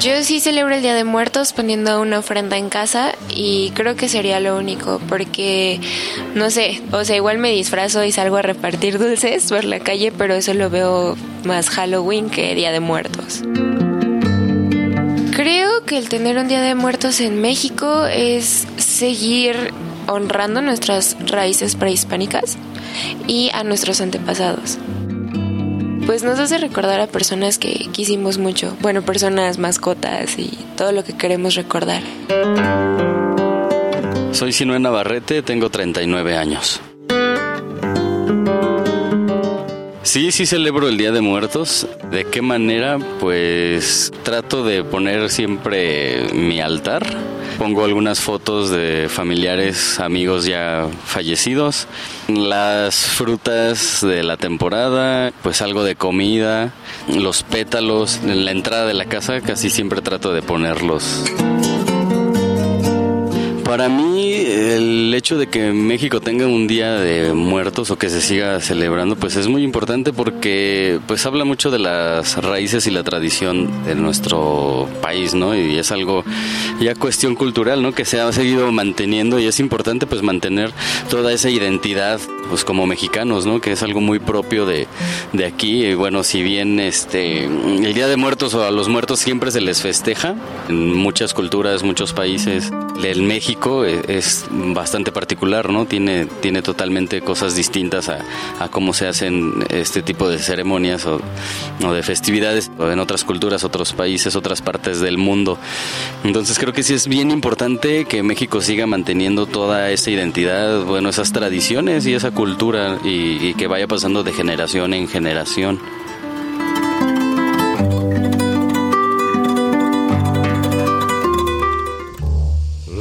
Yo 0.00 0.22
sí 0.22 0.40
celebro 0.40 0.74
el 0.74 0.82
Día 0.82 0.94
de 0.94 1.04
Muertos 1.04 1.52
poniendo 1.52 2.00
una 2.00 2.18
ofrenda 2.18 2.56
en 2.56 2.68
casa 2.68 3.12
y 3.28 3.70
creo 3.74 3.96
que 3.96 4.08
sería 4.08 4.40
lo 4.40 4.56
único 4.56 5.00
porque, 5.08 5.80
no 6.34 6.50
sé, 6.50 6.82
o 6.90 7.04
sea, 7.04 7.16
igual 7.16 7.38
me 7.38 7.50
disfrazo 7.50 8.02
y 8.04 8.12
salgo 8.12 8.36
a 8.36 8.42
repartir 8.42 8.98
dulces 8.98 9.50
por 9.50 9.64
la 9.64 9.78
calle, 9.78 10.10
pero 10.10 10.34
eso 10.34 10.52
lo 10.54 10.68
veo 10.68 11.16
más 11.44 11.70
Halloween 11.70 12.28
que 12.28 12.54
Día 12.54 12.72
de 12.72 12.80
Muertos. 12.80 13.42
Creo 15.40 15.86
que 15.86 15.96
el 15.96 16.10
tener 16.10 16.36
un 16.36 16.48
Día 16.48 16.60
de 16.60 16.74
Muertos 16.74 17.18
en 17.18 17.40
México 17.40 18.04
es 18.04 18.66
seguir 18.76 19.72
honrando 20.06 20.60
nuestras 20.60 21.16
raíces 21.30 21.76
prehispánicas 21.76 22.58
y 23.26 23.48
a 23.54 23.64
nuestros 23.64 24.02
antepasados. 24.02 24.76
Pues 26.04 26.24
nos 26.24 26.38
hace 26.38 26.58
recordar 26.58 27.00
a 27.00 27.06
personas 27.06 27.58
que 27.58 27.88
quisimos 27.90 28.36
mucho, 28.36 28.76
bueno, 28.82 29.00
personas, 29.00 29.56
mascotas 29.56 30.38
y 30.38 30.58
todo 30.76 30.92
lo 30.92 31.04
que 31.04 31.16
queremos 31.16 31.54
recordar. 31.54 32.02
Soy 34.32 34.52
Sinue 34.52 34.78
Navarrete, 34.78 35.40
tengo 35.40 35.70
39 35.70 36.36
años. 36.36 36.82
Sí, 40.02 40.32
sí 40.32 40.46
celebro 40.46 40.88
el 40.88 40.96
Día 40.96 41.12
de 41.12 41.20
Muertos. 41.20 41.86
¿De 42.10 42.24
qué 42.24 42.40
manera? 42.40 42.98
Pues 43.20 44.10
trato 44.22 44.64
de 44.64 44.82
poner 44.82 45.28
siempre 45.28 46.32
mi 46.32 46.60
altar. 46.60 47.06
Pongo 47.58 47.84
algunas 47.84 48.20
fotos 48.20 48.70
de 48.70 49.08
familiares, 49.10 50.00
amigos 50.00 50.46
ya 50.46 50.88
fallecidos, 51.04 51.86
las 52.28 52.96
frutas 52.96 54.00
de 54.00 54.22
la 54.22 54.38
temporada, 54.38 55.32
pues 55.42 55.60
algo 55.60 55.84
de 55.84 55.94
comida, 55.94 56.72
los 57.06 57.42
pétalos 57.42 58.20
en 58.24 58.46
la 58.46 58.52
entrada 58.52 58.86
de 58.86 58.94
la 58.94 59.04
casa, 59.04 59.42
casi 59.42 59.68
siempre 59.68 60.00
trato 60.00 60.32
de 60.32 60.40
ponerlos. 60.40 61.24
Para 63.70 63.88
mí, 63.88 64.32
el 64.32 65.14
hecho 65.14 65.38
de 65.38 65.46
que 65.46 65.70
México 65.70 66.20
tenga 66.20 66.48
un 66.48 66.66
día 66.66 66.94
de 66.94 67.34
muertos 67.34 67.92
o 67.92 67.96
que 67.96 68.10
se 68.10 68.20
siga 68.20 68.60
celebrando, 68.60 69.14
pues 69.14 69.36
es 69.36 69.46
muy 69.46 69.62
importante 69.62 70.12
porque 70.12 70.98
pues 71.06 71.24
habla 71.24 71.44
mucho 71.44 71.70
de 71.70 71.78
las 71.78 72.36
raíces 72.42 72.88
y 72.88 72.90
la 72.90 73.04
tradición 73.04 73.84
de 73.84 73.94
nuestro 73.94 74.88
país, 75.00 75.34
¿no? 75.34 75.54
Y 75.54 75.78
es 75.78 75.92
algo 75.92 76.24
ya 76.80 76.96
cuestión 76.96 77.36
cultural, 77.36 77.80
¿no? 77.80 77.92
Que 77.92 78.04
se 78.04 78.18
ha 78.18 78.32
seguido 78.32 78.72
manteniendo 78.72 79.38
y 79.38 79.46
es 79.46 79.60
importante 79.60 80.04
pues 80.04 80.22
mantener 80.22 80.72
toda 81.08 81.32
esa 81.32 81.48
identidad 81.48 82.20
pues 82.48 82.64
como 82.64 82.88
mexicanos, 82.88 83.46
¿no? 83.46 83.60
Que 83.60 83.70
es 83.70 83.84
algo 83.84 84.00
muy 84.00 84.18
propio 84.18 84.66
de, 84.66 84.88
de 85.32 85.46
aquí. 85.46 85.84
Y 85.84 85.94
bueno, 85.94 86.24
si 86.24 86.42
bien 86.42 86.80
este 86.80 87.44
el 87.44 87.94
Día 87.94 88.08
de 88.08 88.16
Muertos 88.16 88.52
o 88.54 88.64
a 88.64 88.72
los 88.72 88.88
muertos 88.88 89.20
siempre 89.20 89.52
se 89.52 89.60
les 89.60 89.80
festeja 89.80 90.34
en 90.68 90.92
muchas 90.92 91.34
culturas, 91.34 91.84
muchos 91.84 92.12
países, 92.12 92.72
en 93.04 93.26
México 93.28 93.59
E, 93.84 94.16
es, 94.16 94.46
bastante 94.50 95.12
particular, 95.12 95.70
¿no? 95.70 95.84
Tiene, 95.84 96.26
tiene 96.26 96.62
totalmente 96.62 97.20
cosas 97.20 97.54
distintas 97.54 98.08
a, 98.08 98.24
cómo 98.70 98.94
se 98.94 99.06
hacen 99.06 99.64
este 99.68 100.02
tipo 100.02 100.28
de 100.28 100.38
ceremonias 100.38 101.06
o, 101.06 101.20
de 101.92 102.02
festividades 102.02 102.70
en 102.78 102.98
otras 102.98 103.24
culturas, 103.24 103.62
otros 103.64 103.92
países, 103.92 104.34
otras 104.34 104.62
partes 104.62 105.00
del 105.00 105.18
mundo. 105.18 105.58
Entonces 106.24 106.58
creo 106.58 106.72
que 106.72 106.82
sí 106.82 106.94
es 106.94 107.06
bien 107.06 107.30
importante 107.30 108.06
que 108.06 108.22
México 108.22 108.60
siga 108.60 108.86
manteniendo 108.86 109.46
toda 109.46 109.90
esa 109.90 110.10
identidad, 110.10 110.82
bueno, 110.84 111.10
esas 111.10 111.32
tradiciones 111.32 112.06
y 112.06 112.14
esa 112.14 112.30
cultura 112.30 112.98
y 113.04 113.54
que 113.54 113.66
vaya 113.66 113.86
pasando 113.86 114.22
de 114.22 114.32
generación 114.32 114.94
en 114.94 115.08
generación. 115.08 115.80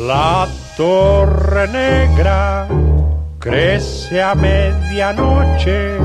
La 0.10 0.48
torre 0.76 1.67
negra 1.67 2.67
crece 3.38 4.19
a 4.19 4.34
medianoche 4.34 6.00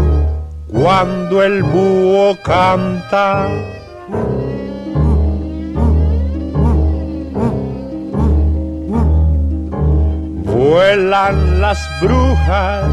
cuando 0.71 1.43
el 1.43 1.62
búho 1.62 2.37
canta. 2.43 3.49
Vuelan 10.53 11.62
las 11.62 11.79
brujas 12.03 12.90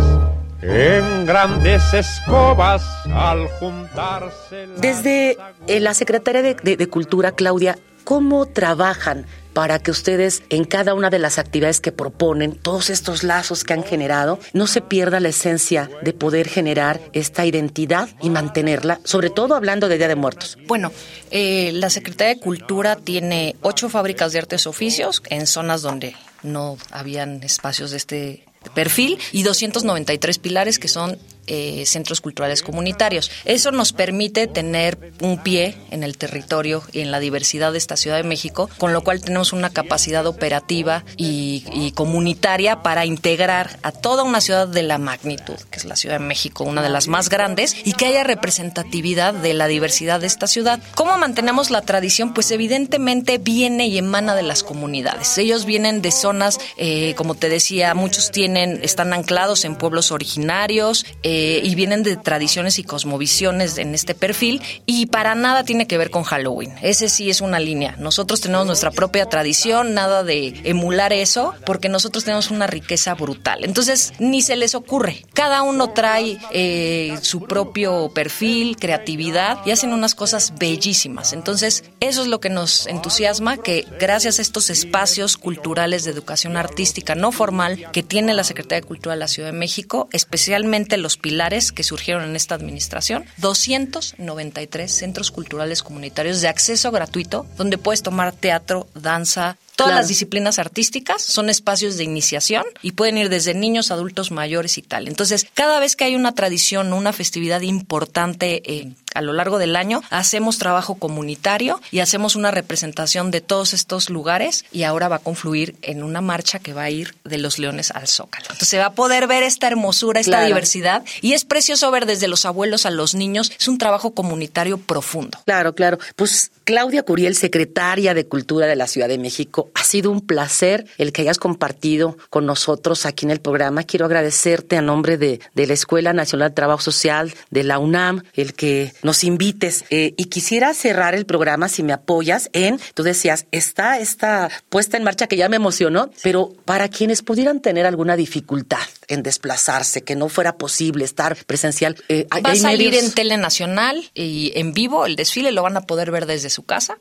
en 0.62 1.26
grandes 1.26 1.94
escobas 1.94 2.84
al 3.14 3.50
juntarse. 3.60 4.66
Desde 4.78 5.38
eh, 5.68 5.82
la 5.82 5.94
Secretaría 5.94 6.42
de 6.42 6.88
Cultura, 6.88 7.34
Claudia, 7.34 7.78
¿cómo 8.06 8.46
trabajan 8.46 9.26
para 9.54 9.80
que 9.80 9.92
ustedes 9.92 10.44
en 10.50 10.66
cada 10.66 10.94
una 10.94 11.10
de 11.10 11.20
las 11.20 11.38
actividades 11.38 11.82
que 11.82 11.92
proponen, 11.92 12.54
todos 12.54 12.90
estos 12.90 13.24
lazos 13.24 13.64
que 13.64 13.74
han 13.74 13.84
generado, 13.84 14.40
no 14.54 14.68
se 14.68 14.82
pierda 14.82 15.20
la 15.20 15.30
esencia 15.30 15.90
de 16.02 16.14
poder 16.14 16.48
generar 16.48 17.00
esta 17.14 17.46
identidad 17.46 18.10
y 18.22 18.30
mantenerla, 18.30 19.00
sobre 19.04 19.30
todo 19.30 19.56
hablando 19.56 19.88
de 19.88 19.98
Día 19.98 20.08
de 20.08 20.16
Muertos. 20.16 20.58
Bueno, 20.68 20.92
eh, 21.32 21.72
la 21.74 21.90
Secretaría 21.90 22.36
de 22.36 22.40
Cultura 22.40 22.96
tiene 22.96 23.56
ocho 23.62 23.90
fábricas 23.90 24.34
de 24.34 24.40
artes 24.40 24.68
oficios 24.68 25.22
en 25.30 25.48
zonas 25.48 25.82
donde 25.82 26.16
no 26.44 26.78
habían 26.92 27.44
espacios 27.44 27.92
de 27.92 27.98
este 27.98 28.46
perfil 28.74 29.18
y 29.32 29.44
293 29.44 30.38
pilares 30.40 30.80
que 30.80 30.88
son 30.88 31.18
eh, 31.48 31.86
centros 31.86 32.22
culturales 32.22 32.62
comunitarios. 32.62 33.32
Eso 33.46 33.72
nos 33.72 33.94
permite 33.94 34.48
tener 34.48 35.12
un 35.22 35.42
pie 35.42 35.76
en 35.90 36.04
el 36.04 36.18
territorio 36.18 36.84
y 36.92 37.02
en 37.02 37.12
la 37.12 37.20
diversidad 37.20 37.72
de 37.72 37.78
esta 37.78 37.98
Ciudad 37.98 38.18
de 38.18 38.24
México, 38.24 38.70
con 38.78 38.94
lo 38.94 39.02
cual 39.02 39.22
tenemos 39.22 39.52
una 39.52 39.70
capacidad 39.70 40.26
operativa 40.28 41.04
y, 41.18 41.92
comunitaria 41.96 42.84
para 42.84 43.06
integrar 43.06 43.78
a 43.84 43.92
toda 43.92 44.24
una 44.24 44.40
ciudad 44.40 44.68
de 44.68 44.84
la 44.84 44.98
magnitud, 44.98 45.56
que 45.70 45.78
es 45.78 45.86
la 45.86 45.96
Ciudad 45.96 46.20
de 46.20 46.26
México, 46.26 46.64
una 46.64 46.82
de 46.82 46.90
las 46.90 47.08
más 47.08 47.30
grandes, 47.30 47.76
y 47.84 47.94
que 47.94 48.06
haya 48.06 48.24
representatividad 48.24 49.34
de 49.34 49.54
la 49.54 49.68
diversidad 49.68 50.22
de 50.22 50.28
esta 50.28 50.48
ciudad. 50.48 50.80
¿Cómo 50.96 51.18
mantenemos 51.18 51.70
la 51.70 51.82
tradición? 51.82 52.34
Pues 52.34 52.52
evidentemente 52.52 53.40
viene 53.40 53.88
y 53.88 53.98
emana 53.98 54.36
de 54.36 54.44
las 54.44 54.64
comunidades. 54.64 55.38
Ellos 55.38 55.66
vienen 55.66 56.02
de 56.02 56.12
zonas, 56.12 56.60
eh, 56.78 57.14
como 57.16 57.36
te 57.36 57.50
decía, 57.50 57.94
muchos 57.94 58.32
tienen, 58.32 58.80
están 58.84 59.12
anclados 59.12 59.66
en 59.66 59.76
pueblos 59.76 60.12
originarios, 60.12 61.06
eh, 61.24 61.41
y 61.64 61.76
vienen 61.76 62.04
de 62.04 62.18
tradiciones 62.18 62.80
y 62.80 62.84
cosmovisiones 62.84 63.78
en 63.78 63.94
este 63.94 64.16
perfil 64.16 64.62
y 64.86 65.08
para 65.08 65.36
nada 65.36 65.64
tiene 65.64 65.88
que 65.88 65.98
ver 65.98 66.10
con 66.10 66.24
Halloween. 66.24 66.74
Ese 66.82 67.10
sí 67.10 67.30
es 67.30 67.42
una 67.42 67.60
línea. 67.60 67.96
Nosotros 68.00 68.42
tenemos 68.42 68.66
nuestra 68.66 68.92
propia 68.92 69.26
tradición, 69.28 69.94
nada 69.94 70.24
de 70.24 70.62
emular 70.64 71.14
eso, 71.14 71.54
porque 71.66 71.90
nosotros 71.90 72.24
tenemos 72.24 72.52
una 72.52 72.68
riqueza 72.68 73.14
brutal. 73.16 73.64
Entonces, 73.64 74.14
ni 74.20 74.42
se 74.42 74.56
les 74.56 74.76
ocurre. 74.76 75.26
Cada 75.34 75.64
uno 75.64 75.92
trae 75.92 76.38
eh, 76.52 77.18
su 77.22 77.44
propio 77.44 78.12
perfil, 78.14 78.78
creatividad 78.78 79.60
y 79.66 79.72
hacen 79.72 79.94
unas 79.94 80.16
cosas 80.16 80.54
bellísimas. 80.58 81.34
Entonces, 81.34 81.84
eso 82.00 82.22
es 82.22 82.28
lo 82.28 82.40
que 82.40 82.50
nos 82.50 82.88
entusiasma, 82.88 83.58
que 83.58 83.86
gracias 84.00 84.40
a 84.40 84.42
estos 84.42 84.70
espacios 84.70 85.38
culturales 85.38 86.04
de 86.04 86.12
educación 86.12 86.58
artística 86.58 87.16
no 87.16 87.32
formal 87.32 87.92
que 87.92 88.04
tiene 88.04 88.34
la 88.34 88.44
Secretaría 88.44 88.82
de 88.82 88.88
Cultura 88.88 89.16
de 89.16 89.20
la 89.20 89.28
Ciudad 89.28 89.52
de 89.52 89.58
México, 89.58 90.10
especialmente 90.12 90.98
los 90.98 91.18
pilares 91.22 91.72
que 91.72 91.84
surgieron 91.84 92.24
en 92.24 92.36
esta 92.36 92.56
administración, 92.56 93.26
293 93.38 94.92
centros 94.92 95.32
culturales 95.32 95.84
comunitarios 95.84 96.42
de 96.42 96.48
acceso 96.48 96.92
gratuito, 96.92 97.46
donde 97.58 97.78
puedes 97.78 98.04
tomar 98.04 98.34
teatro, 98.34 98.88
danza, 98.96 99.58
Todas 99.76 99.96
las 99.96 100.08
disciplinas 100.08 100.60
artísticas 100.60 101.24
son 101.24 101.50
espacios 101.50 101.98
de 101.98 102.04
iniciación 102.04 102.64
y 102.82 102.92
pueden 102.92 103.18
ir 103.18 103.30
desde 103.30 103.54
niños, 103.54 103.92
adultos, 103.92 104.32
mayores 104.32 104.78
y 104.78 104.82
tal. 104.82 105.08
Entonces, 105.08 105.48
cada 105.54 105.80
vez 105.80 105.96
que 105.96 106.04
hay 106.04 106.16
una 106.16 106.34
tradición, 106.34 106.94
una 106.94 107.14
festividad 107.14 107.62
importante 107.62 108.62
eh, 108.72 108.94
a 109.14 109.22
lo 109.22 109.34
largo 109.34 109.58
del 109.58 109.76
año, 109.76 110.02
hacemos 110.10 110.58
trabajo 110.58 110.96
comunitario 110.96 111.82
y 111.92 112.00
hacemos 112.00 112.36
una 112.36 112.52
representación 112.52 113.32
de 113.32 113.42
todos 113.42 113.74
estos 113.74 114.10
lugares 114.10 114.66
y 114.72 114.84
ahora 114.84 115.10
va 115.10 115.18
a 115.18 115.20
confluir 115.20 115.76
en 115.82 116.04
una 116.04 116.22
marcha 116.22 116.60
que 116.60 116.74
va 116.74 116.84
a 116.84 116.90
ir 116.90 117.16
de 117.24 117.38
los 117.38 117.60
leones 117.60 117.92
al 117.92 118.08
zócalo. 118.08 118.46
Entonces 118.46 118.70
se 118.70 118.78
va 118.78 118.88
a 118.88 118.94
poder 118.94 119.28
ver 119.28 119.44
esta 119.44 119.68
hermosura, 119.68 120.20
esta 120.20 120.46
diversidad 120.46 121.04
y 121.22 121.34
es 121.34 121.46
precioso 121.46 121.92
ver 121.92 122.06
desde 122.06 122.28
los 122.28 122.46
abuelos 122.46 122.86
a 122.86 122.92
los 122.92 123.16
niños. 123.16 123.52
Es 123.60 123.68
un 123.68 123.78
trabajo 123.78 124.12
comunitario 124.12 124.78
profundo. 124.78 125.40
Claro, 125.46 125.74
claro. 125.76 125.98
Pues 126.16 126.52
Claudia 126.64 127.04
Curiel, 127.04 127.36
secretaria 127.36 128.14
de 128.14 128.28
Cultura 128.28 128.68
de 128.68 128.76
la 128.76 128.88
Ciudad 128.88 129.08
de 129.08 129.18
México, 129.18 129.72
ha 129.74 129.84
sido 129.84 130.12
un 130.12 130.22
placer 130.22 130.86
el 130.98 131.12
que 131.12 131.24
hayas 131.24 131.38
compartido 131.38 132.18
con 132.30 132.46
nosotros 132.46 133.06
aquí 133.06 133.26
en 133.26 133.32
el 133.32 133.42
programa. 133.42 133.84
Quiero 133.84 134.06
agradecerte 134.06 134.78
a 134.78 134.82
nombre 134.82 135.18
de, 135.18 135.40
de 135.54 135.68
la 135.68 135.74
Escuela 135.74 136.14
Nacional 136.14 136.50
de 136.50 136.56
Trabajo 136.56 136.82
Social, 136.82 137.34
de 137.50 137.64
la 137.64 137.80
UNAM, 137.80 138.24
el 138.34 138.54
que 138.54 138.94
nos 139.04 139.24
invites. 139.24 139.86
Eh, 139.90 140.14
y 140.18 140.26
quisiera 140.26 140.74
cerrar 140.74 141.16
el 141.16 141.26
programa, 141.26 141.68
si 141.68 141.84
me 141.84 141.94
apoyas, 141.94 142.50
en, 142.54 142.80
tú 142.94 143.04
decías, 143.04 143.46
está 143.52 144.00
esta 144.00 144.50
puesta 144.70 144.98
en 144.98 145.04
marcha 145.04 145.28
que 145.28 145.38
ya 145.38 145.50
me 145.50 145.56
emocionó, 145.56 146.12
pero 146.24 146.54
para 146.66 146.90
quienes 146.90 147.22
pudieran 147.22 147.62
tener 147.62 147.86
alguna 147.86 148.16
dificultad 148.16 148.80
en 149.08 149.24
desplazarse, 149.24 150.04
que 150.04 150.16
no 150.16 150.30
fuera 150.30 150.58
posible 150.58 151.06
estar 151.06 151.36
presencial. 151.46 151.96
Eh, 152.08 152.28
Va 152.46 152.52
a 152.52 152.56
salir 152.56 152.96
en 152.96 153.12
Tele 153.12 153.38
Nacional 153.38 154.10
y 154.14 154.54
en 154.56 154.74
vivo 154.74 155.06
el 155.06 155.16
desfile, 155.16 155.52
lo 155.52 155.64
van 155.64 155.78
a 155.78 155.82
poder 155.82 156.12
ver 156.12 156.26
desde 156.26 156.50
su 156.50 156.61
casa, 156.64 156.98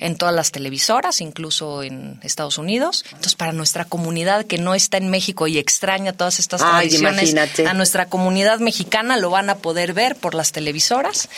en 0.00 0.16
todas 0.16 0.34
las 0.34 0.52
televisoras, 0.52 1.20
incluso 1.20 1.82
en 1.82 2.18
Estados 2.22 2.58
Unidos. 2.58 3.04
Entonces, 3.06 3.34
para 3.34 3.52
nuestra 3.52 3.84
comunidad 3.84 4.44
que 4.44 4.58
no 4.58 4.74
está 4.74 4.96
en 4.96 5.08
México 5.08 5.46
y 5.46 5.58
extraña 5.58 6.12
todas 6.12 6.38
estas 6.38 6.60
tradiciones, 6.60 7.34
a 7.66 7.74
nuestra 7.74 8.06
comunidad 8.06 8.60
mexicana 8.60 9.16
lo 9.16 9.30
van 9.30 9.50
a 9.50 9.56
poder 9.56 9.92
ver 9.92 10.16
por 10.16 10.34
las 10.34 10.52
televisoras. 10.52 11.28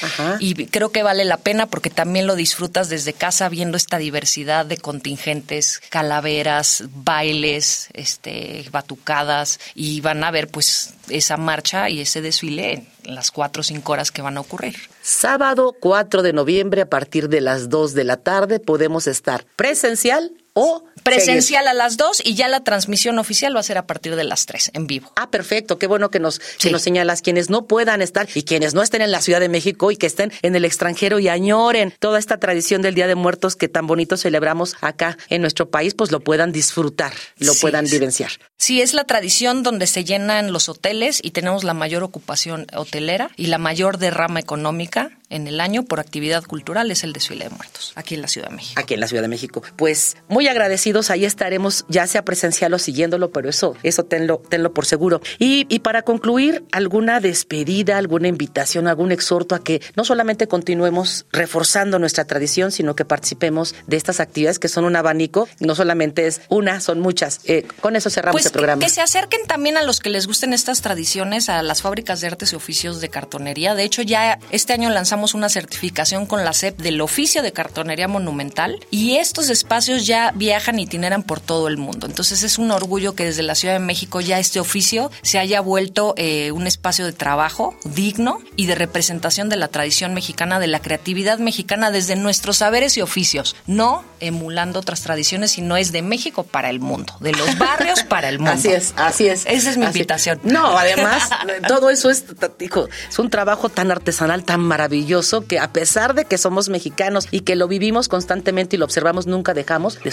Y 0.40 0.66
creo 0.66 0.90
que 0.90 1.02
vale 1.02 1.24
la 1.24 1.36
pena 1.36 1.66
porque 1.66 1.90
también 1.90 2.26
lo 2.26 2.36
disfrutas 2.36 2.88
desde 2.88 3.12
casa 3.12 3.48
viendo 3.48 3.76
esta 3.76 3.98
diversidad 3.98 4.66
de 4.66 4.76
contingentes, 4.76 5.80
calaveras, 5.90 6.84
bailes, 6.94 7.88
este, 7.92 8.66
batucadas 8.70 9.60
y 9.74 10.00
van 10.00 10.24
a 10.24 10.30
ver 10.30 10.48
pues 10.48 10.94
esa 11.10 11.36
marcha 11.36 11.88
y 11.88 12.00
ese 12.00 12.20
desfile 12.20 12.86
en 13.04 13.14
las 13.14 13.30
cuatro 13.30 13.60
o 13.60 13.64
cinco 13.64 13.92
horas 13.92 14.10
que 14.10 14.22
van 14.22 14.36
a 14.36 14.40
ocurrir. 14.40 14.76
Sábado 15.02 15.74
4 15.78 16.22
de 16.22 16.32
noviembre 16.32 16.82
a 16.82 16.90
partir 16.90 17.28
de 17.28 17.40
las 17.40 17.68
2 17.68 17.94
de 17.94 18.04
la 18.04 18.16
tarde 18.16 18.60
podemos 18.60 19.06
estar 19.06 19.44
presencial 19.56 20.32
o 20.52 20.84
presencial 21.02 21.68
a 21.68 21.74
las 21.74 21.96
2 21.96 22.22
y 22.24 22.34
ya 22.34 22.48
la 22.48 22.64
transmisión 22.64 23.18
oficial 23.18 23.54
va 23.54 23.60
a 23.60 23.62
ser 23.62 23.78
a 23.78 23.86
partir 23.86 24.16
de 24.16 24.24
las 24.24 24.46
3 24.46 24.72
en 24.74 24.86
vivo. 24.86 25.12
Ah, 25.16 25.30
perfecto, 25.30 25.78
qué 25.78 25.86
bueno 25.86 26.10
que 26.10 26.20
nos, 26.20 26.38
que 26.38 26.70
nos 26.70 26.82
señalas 26.82 27.22
quienes 27.22 27.50
no 27.50 27.66
puedan 27.66 28.02
estar 28.02 28.28
y 28.34 28.42
quienes 28.42 28.74
no 28.74 28.82
estén 28.82 29.02
en 29.02 29.10
la 29.10 29.20
Ciudad 29.20 29.40
de 29.40 29.48
México 29.48 29.90
y 29.90 29.96
que 29.96 30.06
estén 30.06 30.32
en 30.42 30.56
el 30.56 30.64
extranjero 30.64 31.18
y 31.18 31.28
añoren 31.28 31.94
toda 31.98 32.18
esta 32.18 32.38
tradición 32.38 32.82
del 32.82 32.94
Día 32.94 33.06
de 33.06 33.14
Muertos 33.14 33.56
que 33.56 33.68
tan 33.68 33.86
bonito 33.86 34.16
celebramos 34.16 34.76
acá 34.80 35.18
en 35.28 35.40
nuestro 35.42 35.70
país, 35.70 35.94
pues 35.94 36.10
lo 36.10 36.20
puedan 36.20 36.52
disfrutar, 36.52 37.12
lo 37.38 37.54
puedan 37.54 37.86
vivenciar. 37.86 38.30
Sí, 38.56 38.82
es 38.82 38.92
la 38.92 39.04
tradición 39.04 39.62
donde 39.62 39.86
se 39.86 40.04
llenan 40.04 40.52
los 40.52 40.68
hoteles 40.68 41.20
y 41.22 41.30
tenemos 41.30 41.64
la 41.64 41.74
mayor 41.74 42.02
ocupación 42.02 42.66
hotelera 42.74 43.30
y 43.36 43.46
la 43.46 43.58
mayor 43.58 43.98
derrama 43.98 44.40
económica 44.40 45.10
en 45.30 45.46
el 45.46 45.60
año 45.60 45.84
por 45.84 46.00
actividad 46.00 46.42
cultural 46.44 46.90
es 46.90 47.04
el 47.04 47.12
desfile 47.12 47.44
de 47.44 47.50
muertos, 47.50 47.92
aquí 47.96 48.14
en 48.14 48.22
la 48.22 48.28
Ciudad 48.28 48.48
de 48.48 48.56
México. 48.56 48.80
Aquí 48.80 48.94
en 48.94 49.00
la 49.00 49.08
Ciudad 49.08 49.22
de 49.22 49.28
México. 49.28 49.62
Pues 49.76 50.16
muy 50.28 50.48
agradecidos, 50.88 51.10
ahí 51.10 51.24
estaremos, 51.24 51.84
ya 51.88 52.06
sea 52.06 52.24
presencial 52.24 52.74
o 52.74 52.78
siguiéndolo, 52.78 53.30
pero 53.30 53.48
eso, 53.48 53.74
eso 53.82 54.04
tenlo, 54.04 54.42
tenlo 54.48 54.72
por 54.72 54.86
seguro. 54.86 55.20
Y, 55.38 55.66
y 55.68 55.80
para 55.80 56.02
concluir, 56.02 56.64
alguna 56.72 57.20
despedida, 57.20 57.98
alguna 57.98 58.28
invitación, 58.28 58.88
algún 58.88 59.12
exhorto 59.12 59.54
a 59.54 59.62
que 59.62 59.80
no 59.96 60.04
solamente 60.04 60.46
continuemos 60.48 61.26
reforzando 61.32 61.98
nuestra 61.98 62.24
tradición, 62.24 62.72
sino 62.72 62.94
que 62.94 63.04
participemos 63.04 63.74
de 63.86 63.96
estas 63.96 64.20
actividades 64.20 64.58
que 64.58 64.68
son 64.68 64.84
un 64.84 64.96
abanico, 64.96 65.48
no 65.60 65.74
solamente 65.74 66.26
es 66.26 66.40
una, 66.48 66.80
son 66.80 67.00
muchas. 67.00 67.40
Eh, 67.44 67.66
con 67.80 67.96
eso 67.96 68.10
cerramos 68.10 68.34
pues 68.34 68.46
el 68.46 68.52
programa. 68.52 68.80
Que 68.80 68.90
se 68.90 69.00
acerquen 69.00 69.46
también 69.46 69.76
a 69.76 69.82
los 69.82 70.00
que 70.00 70.10
les 70.10 70.26
gusten 70.26 70.52
estas 70.52 70.80
tradiciones, 70.80 71.48
a 71.48 71.62
las 71.62 71.82
fábricas 71.82 72.20
de 72.20 72.28
artes 72.28 72.52
y 72.52 72.56
oficios 72.56 73.00
de 73.00 73.08
cartonería. 73.08 73.74
De 73.74 73.84
hecho, 73.84 74.02
ya 74.02 74.38
este 74.50 74.72
año 74.72 74.90
lanzamos 74.90 75.34
una 75.34 75.48
certificación 75.48 76.26
con 76.26 76.44
la 76.44 76.52
SEP 76.52 76.78
del 76.78 77.00
oficio 77.00 77.42
de 77.42 77.52
cartonería 77.52 78.08
monumental 78.08 78.80
y 78.90 79.16
estos 79.16 79.50
espacios 79.50 80.06
ya 80.06 80.32
viajan 80.34 80.77
viajan, 80.78 80.88
itineran 80.88 81.22
por 81.22 81.40
todo 81.40 81.68
el 81.68 81.76
mundo. 81.76 82.06
Entonces 82.06 82.42
es 82.42 82.58
un 82.58 82.70
orgullo 82.70 83.14
que 83.14 83.24
desde 83.24 83.42
la 83.42 83.54
Ciudad 83.54 83.74
de 83.74 83.80
México 83.80 84.20
ya 84.20 84.38
este 84.38 84.60
oficio 84.60 85.10
se 85.22 85.38
haya 85.38 85.60
vuelto 85.60 86.14
eh, 86.16 86.52
un 86.52 86.66
espacio 86.66 87.04
de 87.04 87.12
trabajo 87.12 87.76
digno 87.84 88.40
y 88.56 88.66
de 88.66 88.74
representación 88.74 89.48
de 89.48 89.56
la 89.56 89.68
tradición 89.68 90.14
mexicana, 90.14 90.58
de 90.60 90.66
la 90.66 90.80
creatividad 90.80 91.38
mexicana 91.38 91.90
desde 91.90 92.16
nuestros 92.16 92.58
saberes 92.58 92.96
y 92.96 93.02
oficios, 93.02 93.56
no 93.66 94.04
emulando 94.20 94.80
otras 94.80 95.02
tradiciones, 95.02 95.52
sino 95.52 95.76
es 95.76 95.92
de 95.92 96.02
México 96.02 96.42
para 96.42 96.70
el 96.70 96.80
mundo, 96.80 97.14
de 97.20 97.32
los 97.32 97.58
barrios 97.58 98.02
para 98.02 98.28
el 98.28 98.38
mundo. 98.38 98.52
Así 98.52 98.68
es, 98.68 98.94
así 98.96 99.28
es. 99.28 99.44
Esa 99.46 99.70
es 99.70 99.76
mi 99.76 99.86
invitación. 99.86 100.40
No, 100.42 100.78
además, 100.78 101.28
todo 101.68 101.90
eso 101.90 102.10
es, 102.10 102.24
hijo, 102.60 102.88
es 103.08 103.18
un 103.18 103.30
trabajo 103.30 103.68
tan 103.68 103.90
artesanal, 103.90 104.44
tan 104.44 104.60
maravilloso, 104.60 105.46
que 105.46 105.58
a 105.58 105.72
pesar 105.72 106.14
de 106.14 106.24
que 106.24 106.38
somos 106.38 106.68
mexicanos 106.68 107.28
y 107.30 107.40
que 107.40 107.56
lo 107.56 107.68
vivimos 107.68 108.08
constantemente 108.08 108.76
y 108.76 108.78
lo 108.78 108.84
observamos, 108.84 109.26
nunca 109.26 109.54
dejamos 109.54 110.02
de 110.02 110.10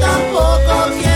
Me 0.00 1.15